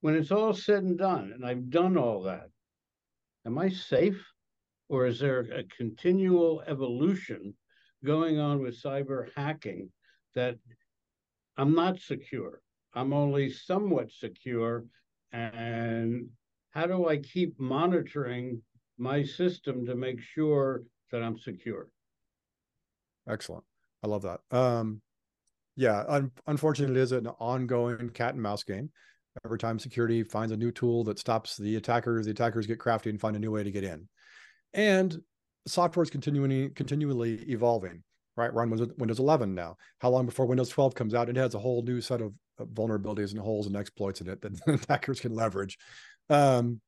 When 0.00 0.14
it's 0.14 0.30
all 0.30 0.52
said 0.52 0.82
and 0.82 0.98
done, 0.98 1.32
and 1.34 1.46
I've 1.46 1.70
done 1.70 1.96
all 1.96 2.22
that, 2.24 2.48
am 3.46 3.58
I 3.58 3.70
safe, 3.70 4.22
or 4.88 5.06
is 5.06 5.18
there 5.18 5.40
a 5.40 5.64
continual 5.64 6.62
evolution 6.66 7.54
going 8.04 8.38
on 8.38 8.60
with 8.60 8.80
cyber 8.80 9.28
hacking 9.34 9.90
that 10.34 10.56
I'm 11.56 11.74
not 11.74 12.00
secure? 12.00 12.60
I'm 12.92 13.12
only 13.12 13.50
somewhat 13.50 14.12
secure, 14.12 14.84
and 15.32 16.28
how 16.74 16.86
do 16.86 17.08
I 17.08 17.18
keep 17.18 17.58
monitoring 17.58 18.60
my 18.98 19.22
system 19.22 19.86
to 19.86 19.94
make 19.94 20.20
sure 20.20 20.82
that 21.10 21.22
I'm 21.22 21.38
secure? 21.38 21.88
Excellent. 23.28 23.64
I 24.02 24.08
love 24.08 24.22
that. 24.22 24.40
Um, 24.50 25.00
yeah, 25.76 26.04
un- 26.08 26.32
unfortunately, 26.46 27.00
it 27.00 27.02
is 27.02 27.12
an 27.12 27.28
ongoing 27.38 28.10
cat 28.10 28.34
and 28.34 28.42
mouse 28.42 28.64
game. 28.64 28.90
Every 29.44 29.58
time 29.58 29.78
security 29.78 30.22
finds 30.22 30.52
a 30.52 30.56
new 30.56 30.70
tool 30.70 31.04
that 31.04 31.18
stops 31.18 31.56
the 31.56 31.76
attackers, 31.76 32.26
the 32.26 32.32
attackers 32.32 32.66
get 32.66 32.78
crafty 32.78 33.10
and 33.10 33.20
find 33.20 33.36
a 33.36 33.40
new 33.40 33.50
way 33.50 33.64
to 33.64 33.70
get 33.70 33.84
in. 33.84 34.08
And 34.72 35.16
software 35.66 36.02
is 36.02 36.10
continually 36.10 36.70
continually 36.70 37.34
evolving. 37.48 38.02
Right, 38.36 38.52
we're 38.52 38.62
on 38.62 38.70
Windows 38.98 39.20
11 39.20 39.54
now. 39.54 39.76
How 40.00 40.10
long 40.10 40.26
before 40.26 40.46
Windows 40.46 40.68
12 40.68 40.96
comes 40.96 41.14
out? 41.14 41.28
It 41.28 41.36
has 41.36 41.54
a 41.54 41.58
whole 41.60 41.82
new 41.82 42.00
set 42.00 42.20
of 42.20 42.32
vulnerabilities 42.60 43.30
and 43.30 43.40
holes 43.40 43.68
and 43.68 43.76
exploits 43.76 44.20
in 44.20 44.28
it 44.28 44.40
that 44.42 44.60
attackers 44.66 45.20
can 45.20 45.32
leverage. 45.32 45.78
Um, 46.30 46.80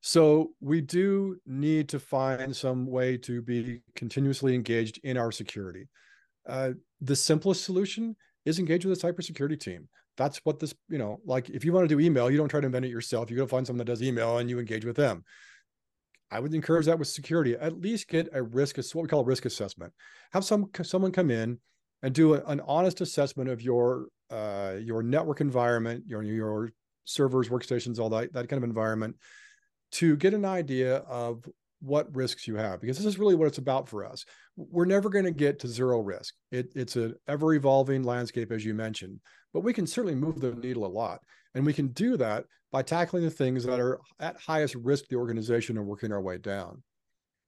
so 0.00 0.52
we 0.60 0.80
do 0.80 1.36
need 1.46 1.88
to 1.90 2.00
find 2.00 2.56
some 2.56 2.86
way 2.86 3.18
to 3.18 3.42
be 3.42 3.82
continuously 3.94 4.54
engaged 4.54 4.98
in 5.04 5.16
our 5.16 5.30
security. 5.30 5.88
Uh, 6.48 6.70
the 7.00 7.16
simplest 7.16 7.64
solution 7.64 8.16
is 8.46 8.58
engage 8.58 8.86
with 8.86 9.02
a 9.02 9.06
cybersecurity 9.06 9.60
team. 9.60 9.88
That's 10.16 10.38
what 10.44 10.58
this, 10.58 10.74
you 10.88 10.98
know, 10.98 11.20
like 11.24 11.50
if 11.50 11.64
you 11.64 11.72
want 11.72 11.88
to 11.88 11.94
do 11.94 12.00
email, 12.00 12.30
you 12.30 12.38
don't 12.38 12.48
try 12.48 12.60
to 12.60 12.66
invent 12.66 12.86
it 12.86 12.90
yourself. 12.90 13.30
You 13.30 13.36
go 13.36 13.46
find 13.46 13.66
someone 13.66 13.78
that 13.78 13.92
does 13.92 14.02
email 14.02 14.38
and 14.38 14.48
you 14.48 14.58
engage 14.58 14.84
with 14.84 14.96
them. 14.96 15.24
I 16.30 16.40
would 16.40 16.54
encourage 16.54 16.86
that 16.86 16.98
with 16.98 17.08
security. 17.08 17.56
At 17.56 17.80
least 17.80 18.08
get 18.08 18.28
a 18.32 18.42
risk, 18.42 18.76
what 18.76 19.02
we 19.02 19.08
call 19.08 19.20
a 19.20 19.24
risk 19.24 19.44
assessment. 19.44 19.92
Have 20.32 20.44
some 20.44 20.70
someone 20.82 21.12
come 21.12 21.30
in 21.30 21.58
and 22.02 22.14
do 22.14 22.34
a, 22.34 22.44
an 22.44 22.60
honest 22.66 23.00
assessment 23.00 23.50
of 23.50 23.60
your 23.60 24.06
uh, 24.30 24.74
your 24.80 25.02
network 25.02 25.40
environment, 25.40 26.04
your 26.06 26.22
your 26.22 26.70
servers, 27.10 27.48
workstations, 27.48 27.98
all 27.98 28.10
that 28.10 28.32
that 28.32 28.48
kind 28.48 28.62
of 28.62 28.68
environment, 28.68 29.16
to 29.92 30.16
get 30.16 30.34
an 30.34 30.44
idea 30.44 30.96
of 30.98 31.44
what 31.82 32.14
risks 32.14 32.46
you 32.46 32.56
have 32.56 32.78
because 32.78 32.98
this 32.98 33.06
is 33.06 33.18
really 33.18 33.34
what 33.34 33.48
it's 33.48 33.58
about 33.58 33.88
for 33.88 34.04
us. 34.04 34.24
We're 34.56 34.84
never 34.84 35.08
going 35.08 35.24
to 35.24 35.30
get 35.30 35.60
to 35.60 35.68
zero 35.68 36.00
risk. 36.00 36.34
It, 36.52 36.72
it's 36.76 36.96
an 36.96 37.14
ever 37.26 37.54
evolving 37.54 38.02
landscape 38.02 38.52
as 38.52 38.66
you 38.66 38.74
mentioned 38.74 39.18
but 39.52 39.60
we 39.60 39.72
can 39.72 39.86
certainly 39.86 40.14
move 40.14 40.40
the 40.40 40.52
needle 40.54 40.86
a 40.86 40.88
lot. 40.88 41.20
And 41.54 41.66
we 41.66 41.72
can 41.72 41.88
do 41.88 42.16
that 42.16 42.44
by 42.70 42.82
tackling 42.82 43.24
the 43.24 43.30
things 43.30 43.64
that 43.64 43.80
are 43.80 43.98
at 44.20 44.36
highest 44.40 44.76
risk 44.76 45.04
to 45.04 45.10
the 45.10 45.16
organization 45.16 45.76
and 45.76 45.86
working 45.86 46.12
our 46.12 46.20
way 46.20 46.38
down. 46.38 46.82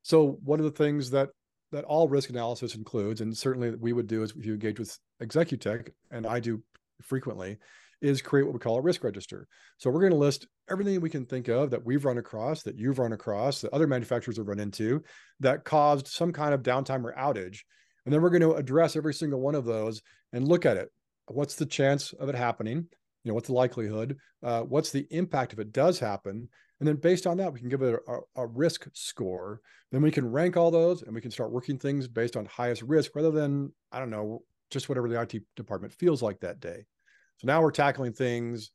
So 0.03 0.39
one 0.45 0.59
of 0.59 0.65
the 0.65 0.71
things 0.71 1.11
that 1.11 1.31
that 1.71 1.85
all 1.85 2.07
risk 2.07 2.29
analysis 2.29 2.75
includes 2.75 3.23
and 3.23 3.35
certainly 3.35 3.71
we 3.71 3.95
would 3.95 4.07
do 4.07 4.23
is 4.23 4.35
if 4.37 4.45
you 4.45 4.53
engage 4.53 4.79
with 4.79 4.95
executech 5.23 5.89
and 6.11 6.27
i 6.27 6.39
do 6.39 6.63
frequently 7.01 7.57
is 8.03 8.21
create 8.21 8.45
what 8.45 8.53
we 8.53 8.59
call 8.59 8.79
a 8.79 8.83
risk 8.83 9.05
register. 9.05 9.47
So 9.79 9.91
we're 9.91 10.01
going 10.01 10.13
to 10.13 10.19
list 10.19 10.47
everything 10.69 11.01
we 11.01 11.09
can 11.09 11.25
think 11.25 11.49
of 11.49 11.71
that 11.71 11.85
we've 11.85 12.05
run 12.05 12.19
across, 12.19 12.63
that 12.65 12.77
you've 12.77 12.99
run 12.99 13.13
across, 13.13 13.61
that 13.61 13.73
other 13.73 13.87
manufacturers 13.87 14.37
have 14.37 14.49
run 14.49 14.59
into 14.59 15.03
that 15.41 15.65
caused 15.65 16.09
some 16.09 16.33
kind 16.33 16.53
of 16.53 16.63
downtime 16.63 17.05
or 17.05 17.15
outage. 17.15 17.61
And 18.05 18.13
then 18.13 18.21
we're 18.21 18.31
going 18.31 18.43
to 18.43 18.55
address 18.55 18.97
every 18.97 19.15
single 19.15 19.41
one 19.41 19.55
of 19.55 19.65
those 19.65 20.03
and 20.33 20.47
look 20.47 20.67
at 20.67 20.77
it. 20.77 20.89
What's 21.29 21.55
the 21.55 21.67
chance 21.67 22.13
of 22.15 22.29
it 22.29 22.35
happening? 22.35 22.89
You 23.25 23.31
know, 23.31 23.35
what's 23.35 23.47
the 23.47 23.55
likelihood? 23.55 24.17
Uh, 24.43 24.63
what's 24.63 24.91
the 24.91 25.07
impact 25.11 25.53
if 25.53 25.61
it 25.61 25.73
does 25.73 26.01
happen? 26.01 26.49
And 26.81 26.89
then 26.89 26.97
based 26.97 27.29
on 27.29 27.37
that, 27.37 27.53
we 27.53 27.61
can 27.61 27.69
give 27.69 27.83
it 27.83 28.01
a, 28.09 28.19
a, 28.35 28.45
risk 28.45 28.89
score. 28.93 29.61
Then 29.93 30.03
we 30.03 30.11
can 30.11 30.29
rank 30.29 30.57
all 30.57 30.73
those 30.73 31.03
and 31.03 31.15
we 31.15 31.21
can 31.21 31.31
start 31.31 31.53
working 31.53 31.79
things 31.79 32.09
based 32.09 32.37
on 32.37 32.45
highest 32.47 32.83
risk 32.83 33.15
rather 33.15 33.31
than, 33.31 33.73
I 33.93 34.01
don't 34.01 34.11
know, 34.11 34.43
just 34.69 34.89
whatever 34.89 35.09
the 35.09 35.21
IT 35.21 35.45
department 35.55 35.93
feels 35.93 36.23
like 36.23 36.41
that 36.41 36.59
day. 36.59 36.87
So 37.39 37.47
now 37.47 37.63
we're 37.63 37.71
tackling 37.71 38.13
things 38.13 38.71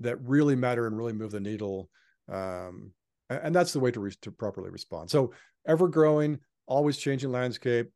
that 0.00 0.20
really 0.22 0.56
matter 0.56 0.86
and 0.86 0.96
really 0.96 1.12
move 1.12 1.32
the 1.32 1.40
needle. 1.40 1.88
Um, 2.30 2.92
and 3.30 3.54
that's 3.54 3.72
the 3.72 3.80
way 3.80 3.90
to, 3.90 4.00
re- 4.00 4.12
to 4.22 4.30
properly 4.30 4.70
respond. 4.70 5.10
So 5.10 5.32
ever 5.66 5.88
growing, 5.88 6.38
always 6.66 6.96
changing 6.96 7.32
landscape, 7.32 7.90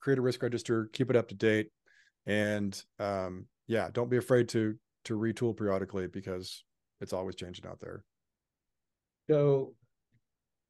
create 0.00 0.18
a 0.18 0.22
risk 0.22 0.42
register, 0.42 0.88
keep 0.92 1.10
it 1.10 1.16
up 1.16 1.28
to 1.28 1.34
date. 1.34 1.68
And 2.26 2.80
um, 2.98 3.46
yeah, 3.66 3.88
don't 3.92 4.10
be 4.10 4.16
afraid 4.16 4.48
to 4.50 4.76
to 5.04 5.16
retool 5.16 5.56
periodically 5.56 6.06
because 6.06 6.62
it's 7.00 7.12
always 7.12 7.34
changing 7.34 7.66
out 7.66 7.80
there. 7.80 8.04
So 9.30 9.74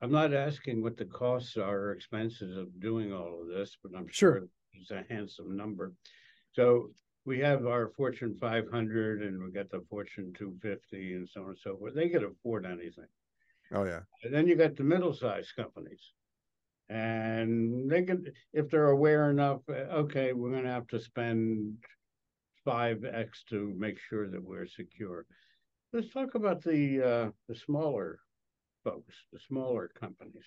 I'm 0.03 0.13
not 0.13 0.33
asking 0.33 0.83
what 0.83 0.97
the 0.97 1.05
costs 1.05 1.57
are 1.57 1.77
or 1.77 1.93
expenses 1.93 2.57
of 2.57 2.69
doing 2.81 3.13
all 3.13 3.43
of 3.43 3.49
this, 3.49 3.77
but 3.83 3.93
I'm 3.97 4.07
sure, 4.09 4.35
sure. 4.35 4.49
it's 4.75 4.91
a 4.91 5.05
handsome 5.13 5.57
number. 5.57 5.93
So 6.53 6.91
we 7.25 7.39
have 7.41 7.67
our 7.67 7.89
Fortune 7.97 8.37
500 8.41 9.23
and 9.23 9.43
we 9.43 9.51
got 9.51 9.71
the 9.71 9.85
Fortune 9.89 10.33
250 10.37 11.15
and 11.15 11.29
so 11.29 11.43
on 11.43 11.49
and 11.51 11.59
so 11.63 11.77
forth. 11.77 11.95
They 11.95 12.09
can 12.09 12.25
afford 12.25 12.67
anything. 12.67 13.07
Oh 13.73 13.85
yeah. 13.85 14.01
And 14.25 14.35
then 14.35 14.47
you 14.47 14.57
got 14.57 14.77
the 14.77 14.83
middle-sized 14.83 15.55
companies, 15.55 16.13
and 16.89 17.89
they 17.89 18.03
can, 18.03 18.25
if 18.53 18.69
they're 18.69 18.91
aware 18.91 19.31
enough, 19.31 19.61
uh, 19.69 19.73
okay, 20.03 20.33
we're 20.33 20.51
going 20.51 20.65
to 20.65 20.71
have 20.71 20.89
to 20.89 21.01
spend 21.01 21.77
five 22.65 23.05
x 23.05 23.45
to 23.51 23.75
make 23.79 23.99
sure 24.09 24.29
that 24.29 24.43
we're 24.43 24.67
secure. 24.67 25.25
Let's 25.93 26.13
talk 26.13 26.35
about 26.35 26.63
the 26.63 27.03
uh, 27.03 27.31
the 27.49 27.55
smaller 27.55 28.21
folks, 28.83 29.15
the 29.33 29.39
smaller 29.39 29.91
companies, 29.99 30.45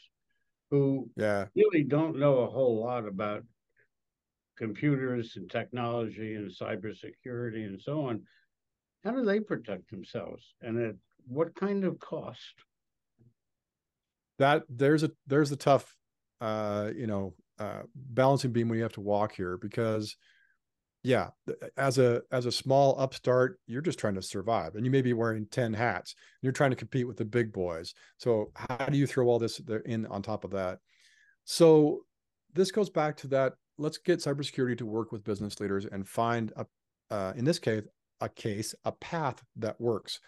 who 0.69 1.09
yeah 1.15 1.45
really 1.55 1.83
don't 1.83 2.19
know 2.19 2.39
a 2.39 2.49
whole 2.49 2.83
lot 2.83 3.07
about 3.07 3.43
computers 4.57 5.33
and 5.35 5.49
technology 5.49 6.35
and 6.35 6.51
cybersecurity 6.51 7.65
and 7.65 7.81
so 7.81 8.07
on, 8.07 8.21
how 9.03 9.11
do 9.11 9.23
they 9.23 9.39
protect 9.39 9.89
themselves? 9.89 10.53
And 10.61 10.79
at 10.79 10.95
what 11.27 11.55
kind 11.55 11.83
of 11.83 11.99
cost? 11.99 12.53
That 14.39 14.63
there's 14.69 15.03
a 15.03 15.11
there's 15.27 15.51
a 15.51 15.55
tough 15.55 15.95
uh 16.41 16.91
you 16.95 17.07
know 17.07 17.33
uh 17.59 17.83
balancing 17.95 18.51
beam 18.51 18.67
we 18.67 18.79
have 18.79 18.93
to 18.93 19.01
walk 19.01 19.35
here 19.35 19.57
because 19.57 20.17
yeah 21.03 21.29
as 21.77 21.97
a 21.99 22.21
as 22.31 22.45
a 22.45 22.51
small 22.51 22.99
upstart 22.99 23.59
you're 23.67 23.81
just 23.81 23.99
trying 23.99 24.15
to 24.15 24.21
survive 24.21 24.75
and 24.75 24.85
you 24.85 24.91
may 24.91 25.01
be 25.01 25.13
wearing 25.13 25.45
10 25.51 25.73
hats. 25.73 26.15
You're 26.41 26.51
trying 26.51 26.71
to 26.71 26.75
compete 26.75 27.07
with 27.07 27.17
the 27.17 27.25
big 27.25 27.53
boys. 27.53 27.93
So 28.17 28.51
how 28.55 28.87
do 28.87 28.97
you 28.97 29.07
throw 29.07 29.27
all 29.27 29.39
this 29.39 29.61
in 29.85 30.05
on 30.07 30.21
top 30.21 30.43
of 30.43 30.51
that? 30.51 30.79
So 31.45 32.01
this 32.53 32.71
goes 32.71 32.89
back 32.89 33.17
to 33.17 33.27
that 33.27 33.53
let's 33.77 33.97
get 33.97 34.19
cybersecurity 34.19 34.77
to 34.77 34.85
work 34.85 35.11
with 35.11 35.23
business 35.23 35.59
leaders 35.59 35.85
and 35.85 36.07
find 36.07 36.51
a, 36.55 36.65
uh, 37.09 37.33
in 37.35 37.45
this 37.45 37.59
case, 37.59 37.83
a 38.21 38.29
case, 38.29 38.73
a 38.85 38.91
path 38.91 39.43
that 39.57 39.79
works. 39.79 40.19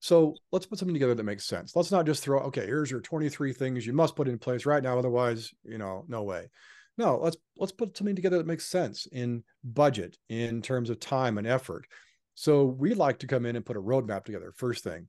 So 0.00 0.34
let's 0.50 0.66
put 0.66 0.78
something 0.78 0.94
together 0.94 1.14
that 1.14 1.22
makes 1.22 1.46
sense. 1.46 1.76
Let's 1.76 1.92
not 1.92 2.06
just 2.06 2.22
throw, 2.24 2.40
okay, 2.40 2.66
here's 2.66 2.90
your 2.90 3.00
23 3.00 3.52
things 3.52 3.86
you 3.86 3.92
must 3.92 4.16
put 4.16 4.28
in 4.28 4.38
place 4.38 4.66
right 4.66 4.82
now, 4.82 4.98
otherwise, 4.98 5.52
you 5.64 5.78
know, 5.78 6.04
no 6.08 6.24
way. 6.24 6.50
No, 6.98 7.18
let's 7.18 7.36
let's 7.56 7.72
put 7.72 7.96
something 7.96 8.16
together 8.16 8.36
that 8.36 8.46
makes 8.46 8.66
sense 8.66 9.06
in 9.06 9.44
budget, 9.64 10.18
in 10.28 10.60
terms 10.60 10.90
of 10.90 11.00
time 11.00 11.38
and 11.38 11.46
effort. 11.46 11.86
So 12.34 12.64
we 12.64 12.94
like 12.94 13.18
to 13.20 13.26
come 13.26 13.46
in 13.46 13.56
and 13.56 13.64
put 13.64 13.76
a 13.76 13.82
roadmap 13.82 14.24
together 14.24 14.52
first 14.56 14.84
thing. 14.84 15.08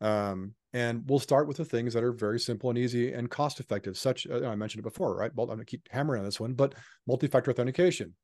Um, 0.00 0.54
and 0.72 1.02
we'll 1.08 1.18
start 1.18 1.48
with 1.48 1.56
the 1.56 1.64
things 1.64 1.94
that 1.94 2.04
are 2.04 2.12
very 2.12 2.38
simple 2.38 2.70
and 2.70 2.78
easy 2.78 3.12
and 3.12 3.28
cost 3.28 3.60
effective, 3.60 3.98
such 3.98 4.26
uh, 4.26 4.46
I 4.46 4.54
mentioned 4.54 4.80
it 4.80 4.90
before, 4.90 5.16
right? 5.16 5.34
Well, 5.34 5.50
I'm 5.50 5.56
gonna 5.56 5.64
keep 5.64 5.88
hammering 5.90 6.20
on 6.20 6.24
this 6.24 6.40
one, 6.40 6.54
but 6.54 6.74
multi-factor 7.06 7.50
authentication. 7.50 8.14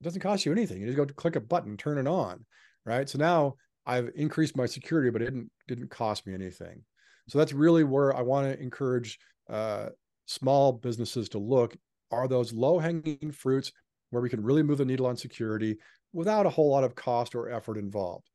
It 0.00 0.04
doesn't 0.04 0.22
cost 0.22 0.46
you 0.46 0.52
anything. 0.52 0.80
You 0.80 0.86
just 0.86 0.96
go 0.96 1.04
to 1.04 1.14
click 1.14 1.36
a 1.36 1.40
button, 1.40 1.76
turn 1.76 1.98
it 1.98 2.06
on, 2.06 2.44
right? 2.86 3.08
So 3.08 3.18
now 3.18 3.56
I've 3.86 4.10
increased 4.14 4.56
my 4.56 4.66
security, 4.66 5.10
but 5.10 5.22
it 5.22 5.26
didn't 5.26 5.50
didn't 5.68 5.90
cost 5.90 6.26
me 6.26 6.34
anything. 6.34 6.82
So 7.28 7.38
that's 7.38 7.52
really 7.52 7.84
where 7.84 8.16
I 8.16 8.22
want 8.22 8.50
to 8.50 8.60
encourage 8.60 9.18
uh, 9.48 9.90
small 10.26 10.72
businesses 10.72 11.28
to 11.30 11.38
look. 11.38 11.76
Are 12.10 12.26
those 12.26 12.52
low 12.52 12.78
hanging 12.78 13.30
fruits 13.30 13.72
where 14.10 14.22
we 14.22 14.30
can 14.30 14.42
really 14.42 14.62
move 14.62 14.78
the 14.78 14.84
needle 14.84 15.06
on 15.06 15.16
security 15.16 15.76
without 16.12 16.46
a 16.46 16.50
whole 16.50 16.70
lot 16.70 16.82
of 16.82 16.94
cost 16.94 17.34
or 17.34 17.50
effort 17.50 17.76
involved? 17.76 18.28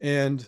And 0.00 0.46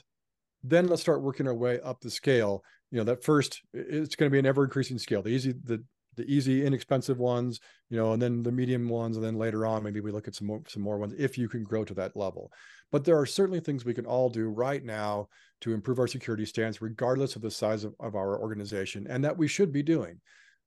then 0.69 0.87
let's 0.87 1.03
start 1.03 1.23
working 1.23 1.47
our 1.47 1.55
way 1.55 1.81
up 1.81 2.01
the 2.01 2.11
scale 2.11 2.63
you 2.91 2.99
know 2.99 3.05
that 3.05 3.23
first 3.23 3.63
it's 3.73 4.17
going 4.17 4.31
to 4.31 4.33
be 4.33 4.39
an 4.39 4.47
ever 4.47 4.65
increasing 4.65 4.99
scale 4.99 5.23
the 5.23 5.31
easy 5.31 5.53
the 5.65 5.83
the 6.17 6.25
easy, 6.25 6.65
inexpensive 6.65 7.19
ones, 7.19 7.61
you 7.91 7.97
know, 7.97 8.13
and 8.13 8.21
then 8.21 8.43
the 8.43 8.53
medium 8.53 8.89
ones, 8.89 9.17
and 9.17 9.25
then 9.25 9.37
later 9.37 9.67
on 9.67 9.83
maybe 9.83 10.01
we 10.01 10.11
look 10.11 10.27
at 10.27 10.35
some 10.35 10.47
more 10.47 10.63
some 10.67 10.83
more 10.83 10.99
ones 10.99 11.15
if 11.19 11.39
you 11.39 11.49
can 11.49 11.63
grow 11.63 11.85
to 11.85 11.95
that 11.95 12.17
level. 12.17 12.51
But 12.91 13.05
there 13.05 13.19
are 13.19 13.27
certainly 13.27 13.61
things 13.61 13.85
we 13.85 13.95
can 13.95 14.07
all 14.07 14.29
do 14.29 14.49
right 14.49 14.83
now 14.83 15.29
to 15.61 15.73
improve 15.73 15.99
our 15.99 16.07
security 16.07 16.47
stance, 16.47 16.83
regardless 16.83 17.37
of 17.37 17.43
the 17.43 17.51
size 17.51 17.85
of, 17.85 17.95
of 18.01 18.15
our 18.15 18.41
organization, 18.41 19.07
and 19.09 19.25
that 19.25 19.37
we 19.37 19.49
should 19.49 19.73
be 19.73 19.83
doing. 19.83 20.21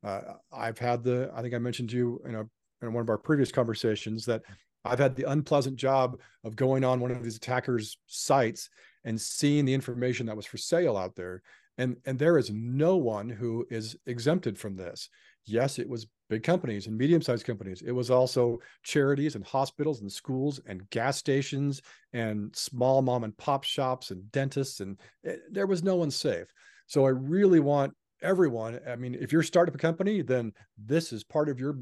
Uh, 0.03 0.21
I've 0.51 0.79
had 0.79 1.03
the, 1.03 1.29
I 1.35 1.41
think 1.41 1.53
I 1.53 1.59
mentioned 1.59 1.89
to 1.89 1.97
you 1.97 2.21
in, 2.25 2.35
a, 2.35 2.45
in 2.81 2.93
one 2.93 3.01
of 3.01 3.09
our 3.09 3.17
previous 3.17 3.51
conversations 3.51 4.25
that 4.25 4.43
I've 4.85 4.99
had 4.99 5.15
the 5.15 5.29
unpleasant 5.29 5.75
job 5.75 6.19
of 6.43 6.55
going 6.55 6.85
on 6.85 7.01
one 7.01 7.11
of 7.11 7.21
these 7.21 7.35
attackers' 7.35 7.97
sites 8.07 8.69
and 9.03 9.19
seeing 9.19 9.65
the 9.65 9.73
information 9.73 10.25
that 10.25 10.35
was 10.35 10.45
for 10.45 10.57
sale 10.57 10.97
out 10.97 11.15
there. 11.15 11.41
And, 11.77 11.97
and 12.05 12.19
there 12.19 12.37
is 12.37 12.51
no 12.51 12.97
one 12.97 13.29
who 13.29 13.65
is 13.69 13.95
exempted 14.05 14.57
from 14.57 14.75
this. 14.75 15.09
Yes, 15.45 15.79
it 15.79 15.87
was 15.87 16.07
big 16.29 16.43
companies 16.43 16.87
and 16.87 16.97
medium 16.97 17.21
sized 17.21 17.45
companies. 17.45 17.81
It 17.81 17.91
was 17.91 18.11
also 18.11 18.59
charities 18.83 19.35
and 19.35 19.45
hospitals 19.45 20.01
and 20.01 20.11
schools 20.11 20.59
and 20.65 20.87
gas 20.89 21.17
stations 21.17 21.81
and 22.13 22.55
small 22.55 23.01
mom 23.01 23.23
and 23.23 23.35
pop 23.37 23.63
shops 23.63 24.11
and 24.11 24.29
dentists. 24.31 24.81
And 24.81 24.99
it, 25.23 25.29
eh, 25.29 25.47
there 25.51 25.67
was 25.67 25.83
no 25.83 25.95
one 25.95 26.11
safe. 26.11 26.47
So 26.87 27.05
I 27.05 27.09
really 27.09 27.59
want 27.59 27.93
everyone. 28.21 28.79
I 28.87 28.95
mean, 28.95 29.15
if 29.15 29.31
you're 29.31 29.43
starting 29.43 29.73
a 29.73 29.77
company, 29.77 30.21
then 30.21 30.53
this 30.77 31.13
is 31.13 31.23
part 31.23 31.49
of 31.49 31.59
your 31.59 31.79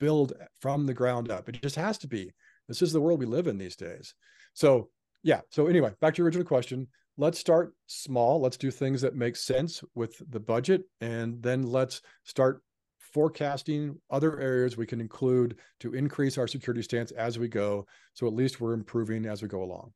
build 0.00 0.32
from 0.60 0.86
the 0.86 0.94
ground 0.94 1.30
up. 1.30 1.48
It 1.48 1.62
just 1.62 1.76
has 1.76 1.98
to 1.98 2.08
be. 2.08 2.32
This 2.68 2.82
is 2.82 2.92
the 2.92 3.00
world 3.00 3.20
we 3.20 3.26
live 3.26 3.46
in 3.46 3.58
these 3.58 3.76
days. 3.76 4.14
So, 4.54 4.88
yeah. 5.26 5.40
So, 5.50 5.66
anyway, 5.66 5.92
back 6.00 6.14
to 6.14 6.18
your 6.18 6.26
original 6.26 6.46
question. 6.46 6.86
Let's 7.16 7.40
start 7.40 7.74
small. 7.86 8.40
Let's 8.40 8.56
do 8.56 8.70
things 8.70 9.00
that 9.00 9.16
make 9.16 9.34
sense 9.34 9.82
with 9.96 10.22
the 10.30 10.38
budget. 10.38 10.84
And 11.00 11.42
then 11.42 11.64
let's 11.64 12.00
start 12.22 12.62
forecasting 13.00 13.96
other 14.08 14.38
areas 14.38 14.76
we 14.76 14.86
can 14.86 15.00
include 15.00 15.56
to 15.80 15.94
increase 15.94 16.38
our 16.38 16.46
security 16.46 16.82
stance 16.82 17.10
as 17.10 17.40
we 17.40 17.48
go. 17.48 17.86
So, 18.14 18.28
at 18.28 18.34
least 18.34 18.60
we're 18.60 18.72
improving 18.72 19.26
as 19.26 19.42
we 19.42 19.48
go 19.48 19.64
along. 19.64 19.92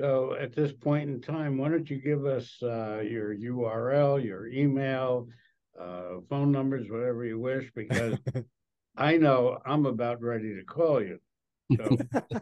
So 0.00 0.36
at 0.40 0.54
this 0.54 0.72
point 0.72 1.10
in 1.10 1.20
time, 1.20 1.58
why 1.58 1.68
don't 1.68 1.90
you 1.90 2.00
give 2.00 2.24
us 2.24 2.56
uh, 2.62 3.00
your 3.00 3.34
URL, 3.34 4.24
your 4.24 4.46
email, 4.46 5.26
uh, 5.78 6.20
phone 6.30 6.50
numbers, 6.50 6.86
whatever 6.88 7.24
you 7.24 7.38
wish, 7.38 7.70
because 7.74 8.16
I 8.96 9.18
know 9.18 9.58
I'm 9.66 9.84
about 9.84 10.22
ready 10.22 10.54
to 10.54 10.64
call 10.64 11.02
you. 11.02 11.18
So. 11.76 11.96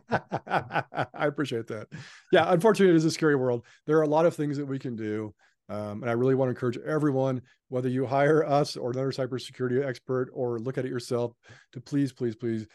I 0.11 1.27
appreciate 1.27 1.67
that. 1.69 1.89
Yeah, 2.33 2.53
unfortunately, 2.53 2.95
it 2.95 2.97
is 2.97 3.05
a 3.05 3.11
scary 3.11 3.37
world. 3.37 3.65
There 3.87 3.99
are 3.99 4.03
a 4.03 4.09
lot 4.09 4.27
of 4.27 4.35
things 4.35 4.57
that 4.57 4.67
we 4.67 4.79
can 4.79 4.97
do. 4.97 5.35
Um, 5.69 6.03
and 6.03 6.09
I 6.09 6.13
really 6.13 6.37
want 6.37 6.49
to 6.49 6.51
encourage 6.51 6.79
everyone, 6.79 7.43
whether 7.69 7.89
you 7.89 8.07
hire 8.07 8.45
us 8.45 8.77
or 8.77 8.93
another 8.93 9.11
cybersecurity 9.11 9.85
expert 9.85 10.31
or 10.33 10.61
look 10.61 10.79
at 10.79 10.85
it 10.85 10.91
yourself, 10.91 11.33
to 11.73 11.81
please, 11.81 12.13
please, 12.13 12.37
please 12.37 12.67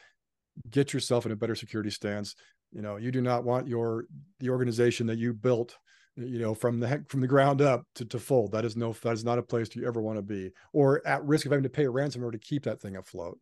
get 0.69 0.91
yourself 0.91 1.25
in 1.25 1.31
a 1.31 1.35
better 1.35 1.55
security 1.55 1.89
stance 1.89 2.35
you 2.71 2.81
know 2.81 2.97
you 2.97 3.11
do 3.11 3.21
not 3.21 3.43
want 3.43 3.67
your 3.67 4.05
the 4.39 4.49
organization 4.49 5.07
that 5.07 5.17
you 5.17 5.33
built 5.33 5.77
you 6.15 6.39
know 6.39 6.53
from 6.53 6.79
the 6.79 6.87
heck 6.87 7.07
from 7.09 7.21
the 7.21 7.27
ground 7.27 7.61
up 7.61 7.83
to, 7.95 8.05
to 8.05 8.19
fold 8.19 8.51
that 8.51 8.65
is 8.65 8.75
no 8.75 8.93
that 9.03 9.13
is 9.13 9.25
not 9.25 9.37
a 9.37 9.43
place 9.43 9.75
you 9.75 9.87
ever 9.87 10.01
want 10.01 10.17
to 10.17 10.21
be 10.21 10.49
or 10.73 11.05
at 11.05 11.23
risk 11.25 11.45
of 11.45 11.51
having 11.51 11.63
to 11.63 11.69
pay 11.69 11.85
a 11.85 11.89
ransom 11.89 12.23
or 12.23 12.31
to 12.31 12.37
keep 12.39 12.63
that 12.63 12.81
thing 12.81 12.95
afloat 12.95 13.37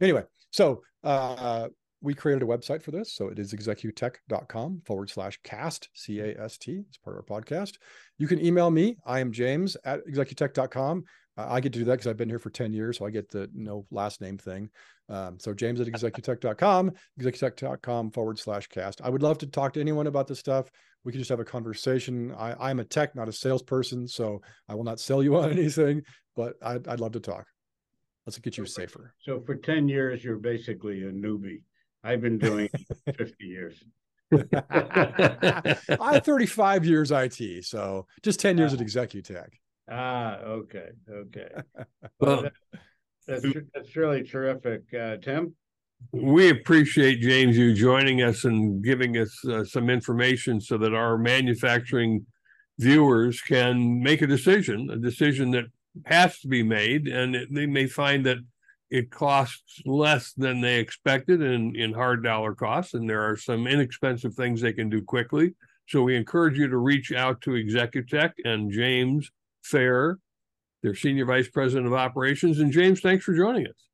anyway 0.00 0.22
so 0.50 0.82
uh 1.04 1.68
we 2.02 2.14
created 2.14 2.42
a 2.42 2.46
website 2.46 2.82
for 2.82 2.90
this. 2.90 3.14
So 3.14 3.28
it 3.28 3.38
is 3.38 3.54
executech.com 3.54 4.82
forward 4.84 5.08
slash 5.08 5.38
cast, 5.44 5.88
C 5.94 6.20
A 6.20 6.38
S 6.38 6.58
T. 6.58 6.84
It's 6.88 6.98
part 6.98 7.16
of 7.16 7.24
our 7.30 7.40
podcast. 7.40 7.76
You 8.18 8.26
can 8.26 8.44
email 8.44 8.70
me. 8.70 8.96
I 9.06 9.20
am 9.20 9.32
James 9.32 9.76
at 9.84 10.04
executech.com. 10.06 11.04
Uh, 11.38 11.46
I 11.48 11.60
get 11.60 11.72
to 11.72 11.78
do 11.78 11.84
that 11.86 11.92
because 11.92 12.06
I've 12.08 12.16
been 12.16 12.28
here 12.28 12.38
for 12.38 12.50
10 12.50 12.72
years. 12.72 12.98
So 12.98 13.06
I 13.06 13.10
get 13.10 13.30
the 13.30 13.48
no 13.54 13.86
last 13.90 14.20
name 14.20 14.36
thing. 14.36 14.68
Um, 15.08 15.38
so 15.38 15.54
James 15.54 15.80
at 15.80 15.86
executech.com, 15.92 16.92
executech.com 17.20 18.10
forward 18.10 18.38
slash 18.38 18.66
cast. 18.66 19.00
I 19.02 19.08
would 19.08 19.22
love 19.22 19.38
to 19.38 19.46
talk 19.46 19.72
to 19.74 19.80
anyone 19.80 20.08
about 20.08 20.26
this 20.26 20.40
stuff. 20.40 20.70
We 21.04 21.12
can 21.12 21.20
just 21.20 21.30
have 21.30 21.40
a 21.40 21.44
conversation. 21.44 22.34
I, 22.36 22.70
am 22.70 22.80
a 22.80 22.84
tech, 22.84 23.14
not 23.14 23.28
a 23.28 23.32
salesperson. 23.32 24.06
So 24.06 24.42
I 24.68 24.74
will 24.74 24.84
not 24.84 25.00
sell 25.00 25.22
you 25.22 25.36
on 25.38 25.50
anything, 25.50 26.02
but 26.36 26.54
I'd, 26.62 26.86
I'd 26.86 27.00
love 27.00 27.12
to 27.12 27.20
talk. 27.20 27.46
Let's 28.26 28.38
get 28.38 28.56
you 28.56 28.66
safer. 28.66 29.14
So 29.20 29.40
for 29.40 29.56
10 29.56 29.88
years, 29.88 30.22
you're 30.22 30.36
basically 30.36 31.02
a 31.02 31.10
newbie. 31.10 31.62
I've 32.04 32.20
been 32.20 32.38
doing 32.38 32.68
50 33.16 33.44
years. 33.44 33.82
I 34.32 35.76
have 36.00 36.24
35 36.24 36.84
years 36.84 37.10
IT, 37.10 37.64
so 37.64 38.06
just 38.22 38.40
10 38.40 38.58
years 38.58 38.72
at 38.72 38.80
ah. 38.80 38.82
Executech. 38.82 39.48
Ah, 39.90 40.36
okay, 40.38 40.88
okay. 41.10 41.48
Well, 42.20 42.42
that, 42.42 42.52
that's 43.26 43.46
that's 43.74 43.96
really 43.96 44.22
terrific, 44.22 44.82
uh, 44.94 45.16
Tim. 45.16 45.54
We 46.12 46.50
appreciate 46.50 47.20
James 47.20 47.56
you 47.56 47.74
joining 47.74 48.22
us 48.22 48.44
and 48.44 48.82
giving 48.82 49.16
us 49.18 49.44
uh, 49.44 49.64
some 49.64 49.90
information 49.90 50.60
so 50.60 50.78
that 50.78 50.94
our 50.94 51.18
manufacturing 51.18 52.26
viewers 52.78 53.40
can 53.40 54.02
make 54.02 54.22
a 54.22 54.26
decision, 54.26 54.88
a 54.90 54.96
decision 54.96 55.50
that 55.52 55.64
has 56.06 56.38
to 56.40 56.48
be 56.48 56.62
made, 56.62 57.06
and 57.06 57.34
it, 57.36 57.48
they 57.52 57.66
may 57.66 57.86
find 57.86 58.24
that 58.26 58.38
it 58.92 59.10
costs 59.10 59.80
less 59.86 60.34
than 60.34 60.60
they 60.60 60.78
expected 60.78 61.40
in, 61.40 61.74
in 61.74 61.94
hard 61.94 62.22
dollar 62.22 62.54
costs, 62.54 62.92
and 62.92 63.08
there 63.08 63.22
are 63.22 63.38
some 63.38 63.66
inexpensive 63.66 64.34
things 64.34 64.60
they 64.60 64.74
can 64.74 64.90
do 64.90 65.02
quickly. 65.02 65.54
So 65.88 66.02
we 66.02 66.14
encourage 66.14 66.58
you 66.58 66.68
to 66.68 66.76
reach 66.76 67.10
out 67.10 67.40
to 67.40 67.52
Executech 67.52 68.32
and 68.44 68.70
James 68.70 69.30
Fair, 69.62 70.18
their 70.82 70.94
Senior 70.94 71.24
Vice 71.24 71.48
President 71.48 71.86
of 71.86 71.94
Operations. 71.94 72.60
And 72.60 72.70
James, 72.70 73.00
thanks 73.00 73.24
for 73.24 73.34
joining 73.34 73.66
us. 73.66 73.88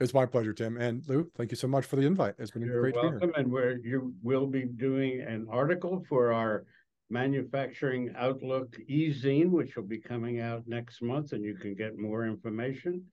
It's 0.00 0.14
my 0.14 0.24
pleasure, 0.24 0.54
Tim. 0.54 0.78
And 0.78 1.02
Lou, 1.06 1.30
thank 1.36 1.50
you 1.50 1.56
so 1.58 1.68
much 1.68 1.84
for 1.84 1.96
the 1.96 2.06
invite. 2.06 2.34
It's 2.38 2.50
been 2.50 2.62
You're 2.62 2.80
great 2.80 2.94
welcome, 2.94 3.20
to 3.20 3.26
be 3.26 3.26
here. 3.26 3.34
And 3.36 3.52
we're, 3.52 3.76
you 3.84 4.14
will 4.22 4.46
be 4.46 4.64
doing 4.64 5.20
an 5.20 5.46
article 5.50 6.02
for 6.08 6.32
our 6.32 6.64
Manufacturing 7.10 8.14
Outlook 8.16 8.78
e-zine, 8.86 9.50
which 9.50 9.76
will 9.76 9.82
be 9.82 9.98
coming 9.98 10.40
out 10.40 10.62
next 10.66 11.02
month, 11.02 11.32
and 11.32 11.44
you 11.44 11.54
can 11.54 11.74
get 11.74 11.98
more 11.98 12.24
information. 12.24 13.04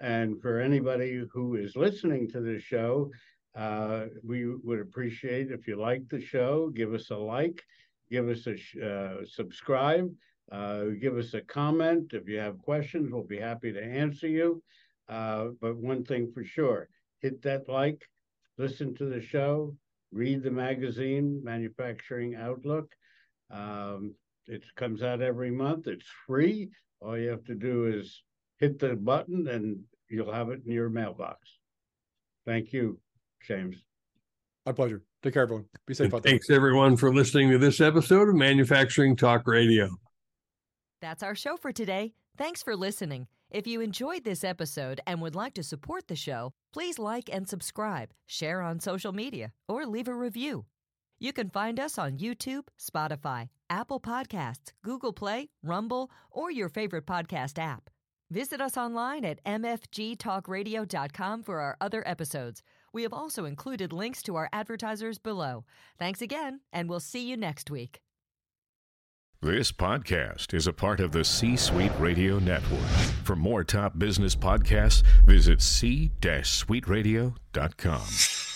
And 0.00 0.40
for 0.42 0.60
anybody 0.60 1.24
who 1.32 1.56
is 1.56 1.76
listening 1.76 2.28
to 2.30 2.40
the 2.40 2.60
show, 2.60 3.10
uh, 3.54 4.06
we 4.24 4.46
would 4.46 4.80
appreciate 4.80 5.50
if 5.50 5.68
you 5.68 5.76
like 5.76 6.08
the 6.08 6.20
show, 6.20 6.70
give 6.70 6.92
us 6.92 7.10
a 7.10 7.16
like, 7.16 7.62
give 8.10 8.28
us 8.28 8.46
a 8.46 8.86
uh, 8.86 9.24
subscribe, 9.24 10.12
uh, 10.50 10.84
give 11.00 11.16
us 11.16 11.34
a 11.34 11.40
comment. 11.40 12.12
If 12.12 12.28
you 12.28 12.38
have 12.38 12.58
questions, 12.58 13.12
we'll 13.12 13.22
be 13.22 13.38
happy 13.38 13.72
to 13.72 13.82
answer 13.82 14.28
you. 14.28 14.62
Uh, 15.08 15.48
but 15.60 15.76
one 15.76 16.04
thing 16.04 16.32
for 16.32 16.44
sure, 16.44 16.88
hit 17.20 17.42
that 17.42 17.68
like, 17.68 18.02
listen 18.58 18.94
to 18.96 19.04
the 19.06 19.20
show, 19.20 19.76
read 20.10 20.42
the 20.42 20.50
magazine, 20.50 21.40
Manufacturing 21.44 22.34
Outlook. 22.34 22.92
Um, 23.50 24.14
it 24.46 24.64
comes 24.76 25.02
out 25.02 25.22
every 25.22 25.50
month. 25.50 25.86
It's 25.86 26.08
free. 26.26 26.70
All 27.00 27.18
you 27.18 27.28
have 27.28 27.44
to 27.44 27.54
do 27.54 27.86
is 27.86 28.22
hit 28.58 28.78
the 28.78 28.94
button 28.94 29.48
and 29.48 29.78
you'll 30.08 30.32
have 30.32 30.50
it 30.50 30.60
in 30.66 30.72
your 30.72 30.88
mailbox. 30.88 31.38
Thank 32.46 32.72
you, 32.72 33.00
James. 33.46 33.76
My 34.66 34.72
pleasure. 34.72 35.02
Take 35.22 35.34
care, 35.34 35.42
everyone. 35.42 35.64
Be 35.86 35.94
safe 35.94 36.12
out 36.12 36.22
there. 36.22 36.32
Thanks, 36.32 36.50
everyone, 36.50 36.96
for 36.96 37.14
listening 37.14 37.50
to 37.50 37.58
this 37.58 37.80
episode 37.80 38.28
of 38.28 38.34
Manufacturing 38.34 39.16
Talk 39.16 39.46
Radio. 39.46 39.88
That's 41.00 41.22
our 41.22 41.34
show 41.34 41.56
for 41.56 41.72
today. 41.72 42.14
Thanks 42.36 42.62
for 42.62 42.76
listening. 42.76 43.26
If 43.50 43.66
you 43.66 43.80
enjoyed 43.80 44.24
this 44.24 44.42
episode 44.42 45.00
and 45.06 45.20
would 45.20 45.34
like 45.34 45.54
to 45.54 45.62
support 45.62 46.08
the 46.08 46.16
show, 46.16 46.52
please 46.72 46.98
like 46.98 47.30
and 47.32 47.48
subscribe, 47.48 48.10
share 48.26 48.62
on 48.62 48.80
social 48.80 49.12
media, 49.12 49.52
or 49.68 49.86
leave 49.86 50.08
a 50.08 50.14
review. 50.14 50.64
You 51.20 51.32
can 51.32 51.50
find 51.50 51.78
us 51.78 51.96
on 51.96 52.18
YouTube, 52.18 52.64
Spotify, 52.80 53.48
Apple 53.70 54.00
Podcasts, 54.00 54.72
Google 54.82 55.12
Play, 55.12 55.50
Rumble, 55.62 56.10
or 56.30 56.50
your 56.50 56.68
favorite 56.68 57.06
podcast 57.06 57.58
app. 57.58 57.88
Visit 58.30 58.60
us 58.60 58.76
online 58.76 59.24
at 59.24 59.42
mfgtalkradio.com 59.44 61.42
for 61.42 61.60
our 61.60 61.76
other 61.80 62.02
episodes. 62.06 62.62
We 62.92 63.02
have 63.02 63.12
also 63.12 63.44
included 63.44 63.92
links 63.92 64.22
to 64.22 64.36
our 64.36 64.48
advertisers 64.52 65.18
below. 65.18 65.64
Thanks 65.98 66.22
again, 66.22 66.60
and 66.72 66.88
we'll 66.88 67.00
see 67.00 67.28
you 67.28 67.36
next 67.36 67.68
week. 67.70 68.00
This 69.42 69.72
podcast 69.72 70.54
is 70.54 70.66
a 70.66 70.72
part 70.72 71.00
of 71.00 71.12
the 71.12 71.22
C 71.22 71.54
Suite 71.56 71.92
Radio 71.98 72.38
Network. 72.38 72.88
For 73.24 73.36
more 73.36 73.62
top 73.62 73.98
business 73.98 74.34
podcasts, 74.34 75.02
visit 75.26 75.60
c-suiteradio.com. 75.60 78.53